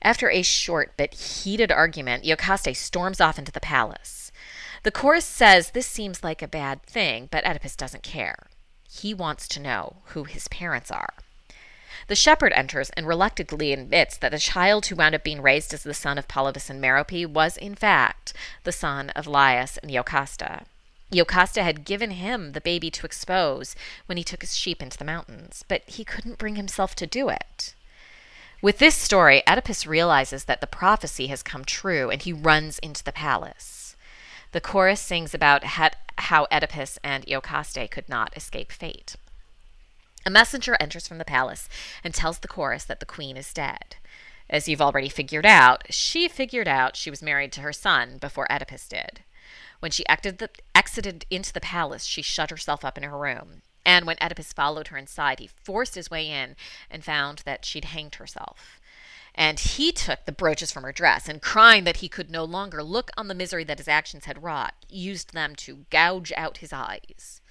After 0.01 0.29
a 0.31 0.41
short 0.41 0.93
but 0.97 1.13
heated 1.13 1.71
argument, 1.71 2.23
Iocaste 2.23 2.75
storms 2.75 3.21
off 3.21 3.37
into 3.37 3.51
the 3.51 3.59
palace. 3.59 4.31
The 4.81 4.91
chorus 4.91 5.25
says 5.25 5.71
this 5.71 5.87
seems 5.87 6.23
like 6.23 6.41
a 6.41 6.47
bad 6.47 6.83
thing, 6.83 7.27
but 7.31 7.45
Oedipus 7.45 7.75
doesn't 7.75 8.03
care. 8.03 8.47
He 9.01 9.13
wants 9.13 9.47
to 9.49 9.59
know 9.59 9.97
who 10.07 10.23
his 10.23 10.47
parents 10.47 10.89
are. 10.89 11.13
The 12.07 12.15
shepherd 12.15 12.53
enters 12.53 12.91
and 12.91 13.07
reluctantly 13.07 13.73
admits 13.73 14.15
that 14.17 14.31
the 14.31 14.39
child 14.39 14.85
who 14.85 14.95
wound 14.95 15.15
up 15.15 15.23
being 15.23 15.41
raised 15.41 15.73
as 15.73 15.83
the 15.83 15.93
son 15.93 16.17
of 16.17 16.27
Polybus 16.27 16.69
and 16.69 16.79
Merope 16.79 17.25
was, 17.27 17.57
in 17.57 17.75
fact, 17.75 18.33
the 18.63 18.71
son 18.71 19.09
of 19.11 19.25
Laius 19.25 19.77
and 19.77 19.91
Jocasta. 19.91 20.65
Jocasta 21.11 21.63
had 21.63 21.85
given 21.85 22.11
him 22.11 22.51
the 22.51 22.61
baby 22.61 22.91
to 22.91 23.05
expose 23.05 23.75
when 24.05 24.17
he 24.17 24.23
took 24.23 24.41
his 24.41 24.55
sheep 24.55 24.81
into 24.81 24.97
the 24.97 25.05
mountains, 25.05 25.65
but 25.67 25.81
he 25.87 26.03
couldn't 26.03 26.37
bring 26.37 26.55
himself 26.55 26.95
to 26.95 27.07
do 27.07 27.29
it. 27.29 27.73
With 28.61 28.77
this 28.77 28.95
story, 28.95 29.43
Oedipus 29.47 29.85
realizes 29.85 30.45
that 30.45 30.61
the 30.61 30.67
prophecy 30.67 31.27
has 31.27 31.43
come 31.43 31.65
true 31.65 32.09
and 32.09 32.21
he 32.21 32.33
runs 32.33 32.79
into 32.79 33.03
the 33.03 33.11
palace. 33.11 33.95
The 34.51 34.61
chorus 34.61 35.01
sings 35.01 35.33
about 35.33 35.63
how 36.25 36.47
Oedipus 36.51 36.99
and 37.03 37.25
Iocaste 37.25 37.89
could 37.91 38.07
not 38.09 38.35
escape 38.35 38.71
fate. 38.71 39.15
A 40.25 40.31
messenger 40.31 40.75
enters 40.79 41.07
from 41.07 41.19
the 41.19 41.25
palace 41.25 41.69
and 42.03 42.13
tells 42.13 42.39
the 42.39 42.47
chorus 42.47 42.83
that 42.85 42.99
the 42.99 43.05
queen 43.05 43.37
is 43.37 43.53
dead. 43.53 43.97
As 44.49 44.67
you've 44.67 44.81
already 44.81 45.09
figured 45.09 45.45
out, 45.45 45.83
she 45.91 46.27
figured 46.27 46.67
out 46.67 46.95
she 46.95 47.09
was 47.09 47.21
married 47.21 47.51
to 47.53 47.61
her 47.61 47.73
son 47.73 48.17
before 48.17 48.51
Oedipus 48.51 48.87
did. 48.87 49.21
When 49.79 49.91
she 49.91 50.05
exited 50.07 51.25
into 51.29 51.53
the 51.53 51.61
palace, 51.61 52.05
she 52.05 52.21
shut 52.21 52.49
herself 52.49 52.83
up 52.83 52.97
in 52.97 53.03
her 53.03 53.17
room. 53.17 53.61
And 53.85 54.07
when 54.07 54.17
Oedipus 54.19 54.51
followed 54.51 54.87
her 54.87 54.97
inside, 54.97 55.39
he 55.39 55.49
forced 55.63 55.93
his 55.93 56.09
way 56.09 56.27
in 56.27 56.55
and 56.89 57.03
found 57.03 57.43
that 57.45 57.65
she'd 57.65 57.85
hanged 57.85 58.15
herself. 58.15 58.79
And 59.35 59.59
he 59.59 59.91
took 59.91 60.25
the 60.25 60.31
brooches 60.31 60.71
from 60.71 60.83
her 60.83 60.93
dress, 60.93 61.27
and 61.27 61.41
crying 61.41 61.83
that 61.83 61.97
he 61.97 62.07
could 62.07 62.31
no 62.31 62.45
longer 62.45 62.81
look 62.81 63.11
on 63.17 63.27
the 63.27 63.35
misery 63.35 63.65
that 63.65 63.77
his 63.77 63.87
actions 63.87 64.25
had 64.25 64.41
wrought, 64.41 64.73
used 64.89 65.33
them 65.33 65.55
to 65.57 65.85
gouge 65.89 66.31
out 66.37 66.57
his 66.57 66.71
eyes. 66.71 67.41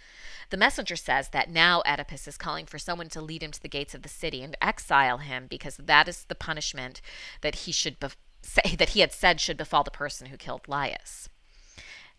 The 0.50 0.56
messenger 0.56 0.96
says 0.96 1.28
that 1.30 1.50
now 1.50 1.82
Oedipus 1.86 2.26
is 2.26 2.36
calling 2.36 2.66
for 2.66 2.78
someone 2.78 3.08
to 3.10 3.20
lead 3.20 3.42
him 3.42 3.50
to 3.50 3.60
the 3.60 3.68
gates 3.68 3.94
of 3.94 4.02
the 4.02 4.08
city 4.08 4.42
and 4.42 4.56
exile 4.62 5.18
him 5.18 5.46
because 5.48 5.76
that 5.76 6.08
is 6.08 6.24
the 6.24 6.34
punishment 6.34 7.00
that 7.42 7.54
he 7.54 7.72
should 7.72 8.00
be- 8.00 8.08
say 8.40 8.74
that 8.78 8.90
he 8.90 9.00
had 9.00 9.12
said 9.12 9.40
should 9.40 9.56
befall 9.56 9.84
the 9.84 9.90
person 9.90 10.28
who 10.28 10.36
killed 10.36 10.66
Laius. 10.68 11.28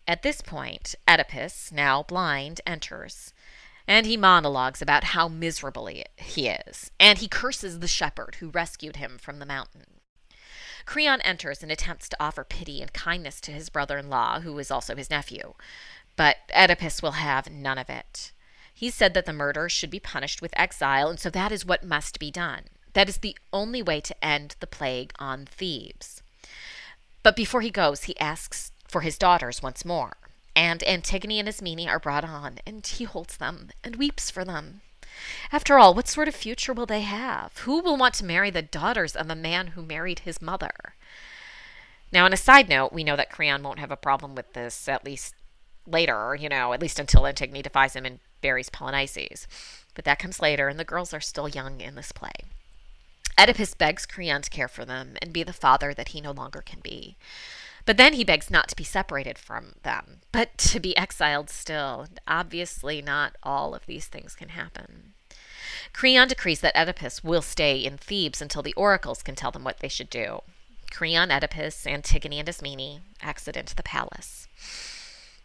At 0.08 0.22
this 0.22 0.40
point, 0.40 0.94
Oedipus, 1.08 1.72
now 1.72 2.04
blind, 2.04 2.60
enters 2.64 3.32
and 3.88 4.06
he 4.06 4.16
monologues 4.16 4.82
about 4.82 5.04
how 5.04 5.28
miserable 5.28 5.86
he 5.86 6.48
is, 6.48 6.90
and 6.98 7.18
he 7.18 7.28
curses 7.28 7.78
the 7.78 7.88
shepherd 7.88 8.36
who 8.40 8.50
rescued 8.50 8.96
him 8.96 9.18
from 9.18 9.38
the 9.38 9.46
mountain. 9.46 9.84
Creon 10.84 11.20
enters 11.22 11.62
and 11.62 11.72
attempts 11.72 12.08
to 12.08 12.16
offer 12.20 12.44
pity 12.44 12.80
and 12.80 12.92
kindness 12.92 13.40
to 13.40 13.50
his 13.50 13.68
brother 13.68 13.98
in 13.98 14.08
law, 14.08 14.40
who 14.40 14.58
is 14.58 14.70
also 14.70 14.94
his 14.94 15.10
nephew, 15.10 15.54
but 16.14 16.36
Oedipus 16.54 17.02
will 17.02 17.12
have 17.12 17.50
none 17.50 17.78
of 17.78 17.90
it. 17.90 18.32
He 18.72 18.90
said 18.90 19.14
that 19.14 19.26
the 19.26 19.32
murder 19.32 19.68
should 19.68 19.90
be 19.90 20.00
punished 20.00 20.42
with 20.42 20.58
exile, 20.58 21.08
and 21.08 21.18
so 21.18 21.30
that 21.30 21.50
is 21.50 21.64
what 21.64 21.84
must 21.84 22.18
be 22.18 22.30
done. 22.30 22.64
That 22.92 23.08
is 23.08 23.18
the 23.18 23.36
only 23.52 23.82
way 23.82 24.00
to 24.00 24.24
end 24.24 24.56
the 24.60 24.66
plague 24.66 25.12
on 25.18 25.46
Thebes. 25.46 26.22
But 27.22 27.36
before 27.36 27.60
he 27.62 27.70
goes, 27.70 28.04
he 28.04 28.18
asks 28.20 28.72
for 28.86 29.00
his 29.00 29.18
daughters 29.18 29.62
once 29.62 29.84
more 29.84 30.16
and 30.56 30.82
Antigone 30.88 31.38
and 31.38 31.48
Ismene 31.48 31.86
are 31.86 32.00
brought 32.00 32.24
on, 32.24 32.58
and 32.66 32.84
he 32.84 33.04
holds 33.04 33.36
them 33.36 33.68
and 33.84 33.96
weeps 33.96 34.30
for 34.30 34.44
them. 34.44 34.80
After 35.52 35.78
all, 35.78 35.94
what 35.94 36.08
sort 36.08 36.28
of 36.28 36.34
future 36.34 36.72
will 36.72 36.86
they 36.86 37.02
have? 37.02 37.56
Who 37.58 37.80
will 37.80 37.96
want 37.96 38.14
to 38.14 38.24
marry 38.24 38.50
the 38.50 38.62
daughters 38.62 39.14
of 39.14 39.30
a 39.30 39.34
man 39.34 39.68
who 39.68 39.82
married 39.82 40.20
his 40.20 40.42
mother? 40.42 40.94
Now, 42.10 42.24
on 42.24 42.32
a 42.32 42.38
side 42.38 42.68
note, 42.68 42.92
we 42.92 43.04
know 43.04 43.16
that 43.16 43.30
Creon 43.30 43.62
won't 43.62 43.78
have 43.78 43.90
a 43.90 43.96
problem 43.96 44.34
with 44.34 44.52
this, 44.54 44.88
at 44.88 45.04
least 45.04 45.34
later, 45.86 46.34
you 46.34 46.48
know, 46.48 46.72
at 46.72 46.80
least 46.80 46.98
until 46.98 47.26
Antigone 47.26 47.62
defies 47.62 47.94
him 47.94 48.06
and 48.06 48.20
buries 48.40 48.70
Polynices. 48.70 49.46
But 49.94 50.04
that 50.04 50.18
comes 50.18 50.40
later, 50.40 50.68
and 50.68 50.78
the 50.78 50.84
girls 50.84 51.12
are 51.12 51.20
still 51.20 51.48
young 51.48 51.80
in 51.80 51.94
this 51.94 52.12
play. 52.12 52.32
Oedipus 53.38 53.74
begs 53.74 54.06
Creon 54.06 54.42
to 54.42 54.50
care 54.50 54.68
for 54.68 54.84
them 54.84 55.16
and 55.20 55.32
be 55.32 55.42
the 55.42 55.52
father 55.52 55.92
that 55.92 56.08
he 56.08 56.20
no 56.20 56.32
longer 56.32 56.62
can 56.62 56.80
be. 56.80 57.16
But 57.86 57.96
then 57.96 58.14
he 58.14 58.24
begs 58.24 58.50
not 58.50 58.68
to 58.68 58.76
be 58.76 58.84
separated 58.84 59.38
from 59.38 59.76
them, 59.84 60.20
but 60.32 60.58
to 60.58 60.80
be 60.80 60.96
exiled 60.96 61.48
still. 61.48 62.08
Obviously, 62.26 63.00
not 63.00 63.36
all 63.44 63.74
of 63.74 63.86
these 63.86 64.06
things 64.06 64.34
can 64.34 64.50
happen. 64.50 65.14
Creon 65.92 66.28
decrees 66.28 66.60
that 66.60 66.76
Oedipus 66.76 67.22
will 67.22 67.42
stay 67.42 67.78
in 67.78 67.96
Thebes 67.96 68.42
until 68.42 68.62
the 68.62 68.74
oracles 68.74 69.22
can 69.22 69.36
tell 69.36 69.52
them 69.52 69.64
what 69.64 69.78
they 69.78 69.88
should 69.88 70.10
do. 70.10 70.40
Creon, 70.90 71.30
Oedipus, 71.30 71.86
Antigone, 71.86 72.40
and 72.40 72.48
Ismene 72.48 73.02
exit 73.22 73.56
into 73.56 73.74
the 73.74 73.82
palace. 73.82 74.48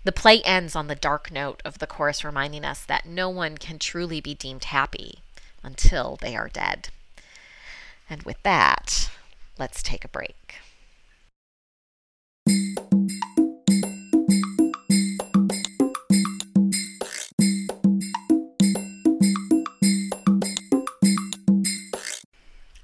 The 0.03 0.11
play 0.11 0.41
ends 0.41 0.75
on 0.75 0.87
the 0.87 0.95
dark 0.95 1.31
note 1.31 1.61
of 1.63 1.77
the 1.77 1.87
chorus 1.87 2.23
reminding 2.23 2.65
us 2.65 2.83
that 2.85 3.05
no 3.05 3.29
one 3.29 3.57
can 3.57 3.77
truly 3.77 4.19
be 4.19 4.33
deemed 4.33 4.65
happy 4.65 5.19
until 5.61 6.17
they 6.19 6.35
are 6.35 6.49
dead. 6.49 6.89
And 8.09 8.23
with 8.23 8.41
that, 8.41 9.11
let's 9.59 9.83
take 9.83 10.03
a 10.03 10.09
break. 10.09 10.55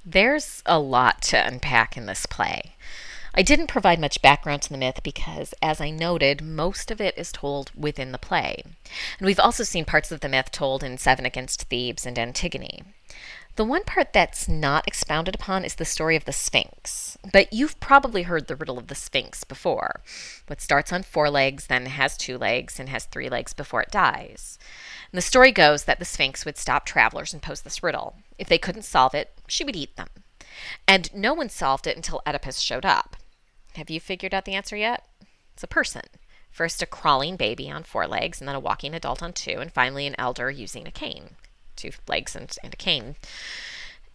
There's 0.09 0.63
a 0.65 0.79
lot 0.79 1.21
to 1.23 1.45
unpack 1.45 1.97
in 1.97 2.05
this 2.05 2.25
play. 2.25 2.75
I 3.33 3.41
didn't 3.41 3.67
provide 3.67 3.99
much 3.99 4.21
background 4.21 4.61
to 4.61 4.69
the 4.69 4.77
myth 4.77 5.01
because, 5.03 5.53
as 5.61 5.81
I 5.81 5.89
noted, 5.89 6.41
most 6.41 6.91
of 6.91 7.01
it 7.01 7.17
is 7.17 7.29
told 7.29 7.71
within 7.75 8.13
the 8.13 8.17
play. 8.17 8.63
And 9.19 9.25
we've 9.25 9.37
also 9.37 9.65
seen 9.65 9.83
parts 9.83 10.09
of 10.13 10.21
the 10.21 10.29
myth 10.29 10.49
told 10.49 10.81
in 10.81 10.97
Seven 10.97 11.25
Against 11.25 11.63
Thebes 11.63 12.05
and 12.05 12.17
Antigone. 12.17 12.83
The 13.57 13.65
one 13.65 13.83
part 13.83 14.13
that's 14.13 14.47
not 14.47 14.87
expounded 14.87 15.35
upon 15.35 15.65
is 15.65 15.75
the 15.75 15.83
story 15.83 16.15
of 16.15 16.23
the 16.23 16.31
Sphinx. 16.31 17.17
But 17.33 17.51
you've 17.51 17.77
probably 17.81 18.23
heard 18.23 18.47
the 18.47 18.55
riddle 18.55 18.77
of 18.77 18.87
the 18.87 18.95
Sphinx 18.95 19.43
before. 19.43 19.99
What 20.47 20.61
starts 20.61 20.93
on 20.93 21.03
four 21.03 21.29
legs, 21.29 21.67
then 21.67 21.85
has 21.85 22.15
two 22.15 22.37
legs, 22.37 22.79
and 22.79 22.87
has 22.87 23.03
three 23.03 23.27
legs 23.27 23.53
before 23.53 23.81
it 23.81 23.91
dies. 23.91 24.57
And 25.11 25.17
the 25.17 25.21
story 25.21 25.51
goes 25.51 25.83
that 25.83 25.99
the 25.99 26.05
Sphinx 26.05 26.45
would 26.45 26.57
stop 26.57 26.85
travelers 26.85 27.33
and 27.33 27.41
pose 27.41 27.59
this 27.59 27.83
riddle. 27.83 28.15
If 28.37 28.47
they 28.47 28.57
couldn't 28.57 28.83
solve 28.83 29.13
it, 29.13 29.33
she 29.47 29.63
would 29.63 29.75
eat 29.75 29.95
them. 29.95 30.09
And 30.87 31.13
no 31.13 31.33
one 31.33 31.49
solved 31.49 31.87
it 31.87 31.95
until 31.95 32.21
Oedipus 32.25 32.59
showed 32.59 32.85
up. 32.85 33.15
Have 33.75 33.89
you 33.89 33.99
figured 33.99 34.33
out 34.33 34.45
the 34.45 34.55
answer 34.55 34.75
yet? 34.75 35.03
It's 35.53 35.63
a 35.63 35.67
person. 35.67 36.03
First, 36.51 36.81
a 36.81 36.87
crawling 36.87 37.35
baby 37.35 37.69
on 37.69 37.83
four 37.83 38.07
legs, 38.07 38.41
and 38.41 38.47
then 38.47 38.55
a 38.55 38.59
walking 38.59 38.95
adult 38.95 39.21
on 39.21 39.33
two, 39.33 39.59
and 39.59 39.71
finally, 39.71 40.07
an 40.07 40.15
elder 40.17 40.49
using 40.49 40.87
a 40.87 40.91
cane. 40.91 41.35
Two 41.75 41.91
legs 42.07 42.35
and, 42.35 42.55
and 42.63 42.73
a 42.73 42.77
cane. 42.77 43.15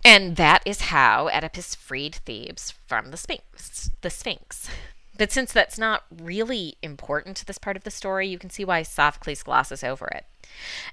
And 0.04 0.34
that 0.36 0.62
is 0.66 0.82
how 0.82 1.28
Oedipus 1.28 1.76
freed 1.76 2.16
Thebes 2.16 2.72
from 2.86 3.12
the 3.12 3.16
Sphinx. 3.16 3.90
The 4.00 4.10
Sphinx. 4.10 4.68
But 5.16 5.30
since 5.30 5.52
that's 5.52 5.78
not 5.78 6.02
really 6.10 6.76
important 6.82 7.36
to 7.36 7.44
this 7.44 7.58
part 7.58 7.76
of 7.76 7.84
the 7.84 7.90
story, 7.90 8.26
you 8.26 8.38
can 8.38 8.50
see 8.50 8.64
why 8.64 8.82
Sophocles 8.82 9.44
glosses 9.44 9.84
over 9.84 10.08
it. 10.08 10.24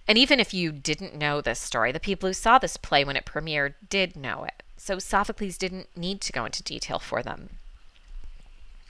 And 0.07 0.17
even 0.17 0.39
if 0.39 0.53
you 0.53 0.71
didn't 0.71 1.15
know 1.15 1.41
this 1.41 1.59
story, 1.59 1.91
the 1.91 1.99
people 1.99 2.29
who 2.29 2.33
saw 2.33 2.57
this 2.57 2.77
play 2.77 3.03
when 3.03 3.15
it 3.15 3.25
premiered 3.25 3.75
did 3.89 4.15
know 4.15 4.43
it. 4.43 4.63
So 4.77 4.99
Sophocles 4.99 5.57
didn't 5.57 5.95
need 5.95 6.21
to 6.21 6.31
go 6.31 6.45
into 6.45 6.63
detail 6.63 6.99
for 6.99 7.21
them. 7.21 7.49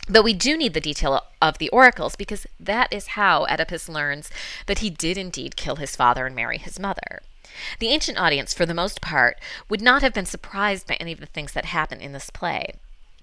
But 0.10 0.24
we 0.24 0.34
do 0.34 0.58
need 0.58 0.74
the 0.74 0.82
detail 0.82 1.24
of 1.42 1.60
the 1.60 1.70
oracles 1.70 2.16
because 2.16 2.48
that 2.60 2.92
is 2.92 3.08
how 3.08 3.46
Oedipus 3.46 3.88
learns 3.88 4.32
that 4.66 4.80
he 4.80 4.90
did 4.90 5.18
indeed 5.18 5.56
kill 5.56 5.76
his 5.76 5.96
father 5.96 6.26
and 6.26 6.36
marry 6.36 6.58
his 6.58 6.80
mother. 6.80 7.22
The 7.80 7.90
ancient 7.90 8.18
audience, 8.18 8.54
for 8.54 8.66
the 8.66 8.74
most 8.74 9.02
part, 9.02 9.40
would 9.70 9.82
not 9.82 10.02
have 10.02 10.14
been 10.14 10.26
surprised 10.26 10.88
by 10.88 10.96
any 10.96 11.12
of 11.12 11.20
the 11.20 11.28
things 11.28 11.52
that 11.54 11.66
happen 11.66 12.02
in 12.02 12.12
this 12.12 12.30
play. 12.32 12.74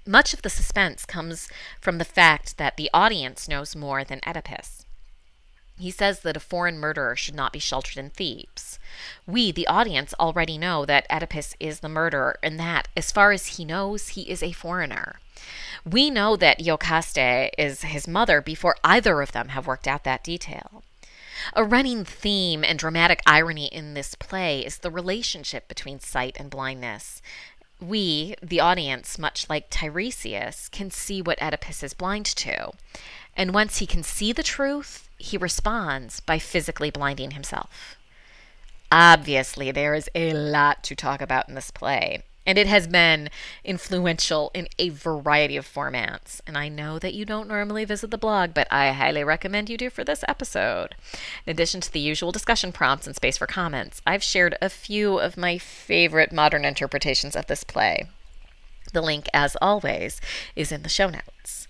Much 0.06 0.32
of 0.32 0.42
the 0.42 0.50
suspense 0.50 1.04
comes 1.04 1.48
from 1.80 1.98
the 1.98 2.04
fact 2.04 2.56
that 2.58 2.76
the 2.76 2.90
audience 2.94 3.48
knows 3.48 3.74
more 3.74 4.04
than 4.04 4.20
Oedipus. 4.24 4.85
He 5.78 5.90
says 5.90 6.20
that 6.20 6.36
a 6.36 6.40
foreign 6.40 6.78
murderer 6.78 7.16
should 7.16 7.34
not 7.34 7.52
be 7.52 7.58
sheltered 7.58 7.98
in 7.98 8.10
Thebes. 8.10 8.78
We, 9.26 9.52
the 9.52 9.66
audience, 9.66 10.14
already 10.14 10.56
know 10.56 10.86
that 10.86 11.06
Oedipus 11.10 11.54
is 11.60 11.80
the 11.80 11.88
murderer 11.88 12.38
and 12.42 12.58
that, 12.58 12.88
as 12.96 13.12
far 13.12 13.32
as 13.32 13.58
he 13.58 13.64
knows, 13.64 14.08
he 14.08 14.22
is 14.22 14.42
a 14.42 14.52
foreigner. 14.52 15.20
We 15.84 16.10
know 16.10 16.34
that 16.36 16.60
Iocaste 16.60 17.50
is 17.58 17.82
his 17.82 18.08
mother 18.08 18.40
before 18.40 18.76
either 18.82 19.20
of 19.20 19.32
them 19.32 19.48
have 19.48 19.66
worked 19.66 19.86
out 19.86 20.04
that 20.04 20.24
detail. 20.24 20.82
A 21.52 21.62
running 21.62 22.04
theme 22.04 22.64
and 22.64 22.78
dramatic 22.78 23.20
irony 23.26 23.66
in 23.66 23.94
this 23.94 24.14
play 24.14 24.64
is 24.64 24.78
the 24.78 24.90
relationship 24.90 25.68
between 25.68 26.00
sight 26.00 26.36
and 26.40 26.48
blindness. 26.48 27.20
We, 27.78 28.34
the 28.42 28.60
audience, 28.60 29.18
much 29.18 29.50
like 29.50 29.68
Tiresias, 29.68 30.70
can 30.70 30.90
see 30.90 31.20
what 31.20 31.40
Oedipus 31.42 31.82
is 31.82 31.92
blind 31.92 32.24
to. 32.26 32.72
And 33.36 33.52
once 33.52 33.78
he 33.78 33.86
can 33.86 34.02
see 34.02 34.32
the 34.32 34.42
truth, 34.42 35.05
he 35.18 35.36
responds 35.36 36.20
by 36.20 36.38
physically 36.38 36.90
blinding 36.90 37.32
himself. 37.32 37.96
Obviously, 38.90 39.70
there 39.70 39.94
is 39.94 40.08
a 40.14 40.32
lot 40.32 40.84
to 40.84 40.94
talk 40.94 41.20
about 41.20 41.48
in 41.48 41.54
this 41.54 41.70
play, 41.70 42.22
and 42.46 42.56
it 42.56 42.68
has 42.68 42.86
been 42.86 43.28
influential 43.64 44.52
in 44.54 44.68
a 44.78 44.90
variety 44.90 45.56
of 45.56 45.66
formats. 45.66 46.40
And 46.46 46.56
I 46.56 46.68
know 46.68 46.98
that 47.00 47.14
you 47.14 47.24
don't 47.24 47.48
normally 47.48 47.84
visit 47.84 48.12
the 48.12 48.18
blog, 48.18 48.54
but 48.54 48.68
I 48.70 48.92
highly 48.92 49.24
recommend 49.24 49.68
you 49.68 49.76
do 49.76 49.90
for 49.90 50.04
this 50.04 50.24
episode. 50.28 50.94
In 51.44 51.50
addition 51.50 51.80
to 51.80 51.92
the 51.92 51.98
usual 51.98 52.30
discussion 52.30 52.70
prompts 52.70 53.08
and 53.08 53.16
space 53.16 53.36
for 53.36 53.48
comments, 53.48 54.00
I've 54.06 54.22
shared 54.22 54.56
a 54.62 54.68
few 54.68 55.18
of 55.18 55.36
my 55.36 55.58
favorite 55.58 56.32
modern 56.32 56.64
interpretations 56.64 57.34
of 57.34 57.46
this 57.46 57.64
play. 57.64 58.06
The 58.92 59.02
link, 59.02 59.26
as 59.34 59.56
always, 59.60 60.20
is 60.54 60.70
in 60.70 60.82
the 60.82 60.88
show 60.88 61.08
notes. 61.08 61.66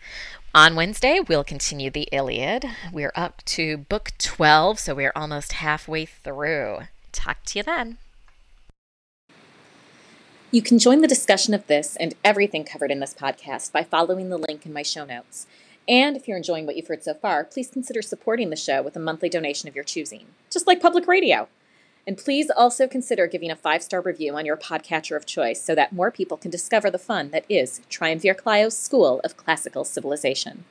On 0.57 0.75
Wednesday, 0.75 1.21
we'll 1.21 1.45
continue 1.45 1.91
the 1.91 2.09
Iliad. 2.11 2.65
We're 2.91 3.13
up 3.15 3.45
to 3.45 3.77
book 3.77 4.13
12, 4.17 4.79
so 4.79 4.95
we're 4.95 5.13
almost 5.15 5.53
halfway 5.53 6.07
through. 6.07 6.79
Talk 7.13 7.45
to 7.45 7.59
you 7.59 7.63
then. 7.63 7.99
You 10.51 10.63
can 10.63 10.79
join 10.79 11.03
the 11.03 11.09
discussion 11.09 11.53
of 11.53 11.67
this 11.67 11.95
and 11.97 12.15
everything 12.25 12.65
covered 12.65 12.91
in 12.91 13.01
this 13.01 13.13
podcast 13.13 13.71
by 13.71 13.85
following 13.85 14.31
the 14.31 14.39
link 14.39 14.65
in 14.65 14.73
my 14.73 14.83
show 14.83 15.05
notes. 15.05 15.47
And 15.87 16.17
if 16.17 16.27
you're 16.27 16.39
enjoying 16.39 16.65
what 16.65 16.77
you've 16.77 16.89
heard 16.89 17.05
so 17.05 17.13
far, 17.13 17.45
please 17.45 17.69
consider 17.69 18.01
supporting 18.01 18.49
the 18.49 18.57
show 18.57 18.81
with 18.81 18.97
a 18.97 18.99
monthly 18.99 19.29
donation 19.29 19.69
of 19.69 19.75
your 19.75 19.85
choosing, 19.85 20.25
just 20.51 20.67
like 20.67 20.81
public 20.81 21.07
radio. 21.07 21.49
And 22.07 22.17
please 22.17 22.51
also 22.51 22.87
consider 22.87 23.27
giving 23.27 23.51
a 23.51 23.57
five 23.57 23.83
star 23.83 24.01
review 24.01 24.37
on 24.37 24.47
your 24.47 24.57
podcatcher 24.57 25.17
of 25.17 25.27
choice 25.27 25.61
so 25.61 25.75
that 25.75 25.93
more 25.93 26.13
people 26.13 26.37
can 26.37 26.51
discover 26.51 26.89
the 26.91 26.99
fun 26.99 27.31
that 27.31 27.45
is 27.49 27.81
Triumvir 27.91 28.35
Clio's 28.35 28.79
School 28.79 29.21
of 29.25 29.37
Classical 29.37 29.85
Civilization. 29.85 30.65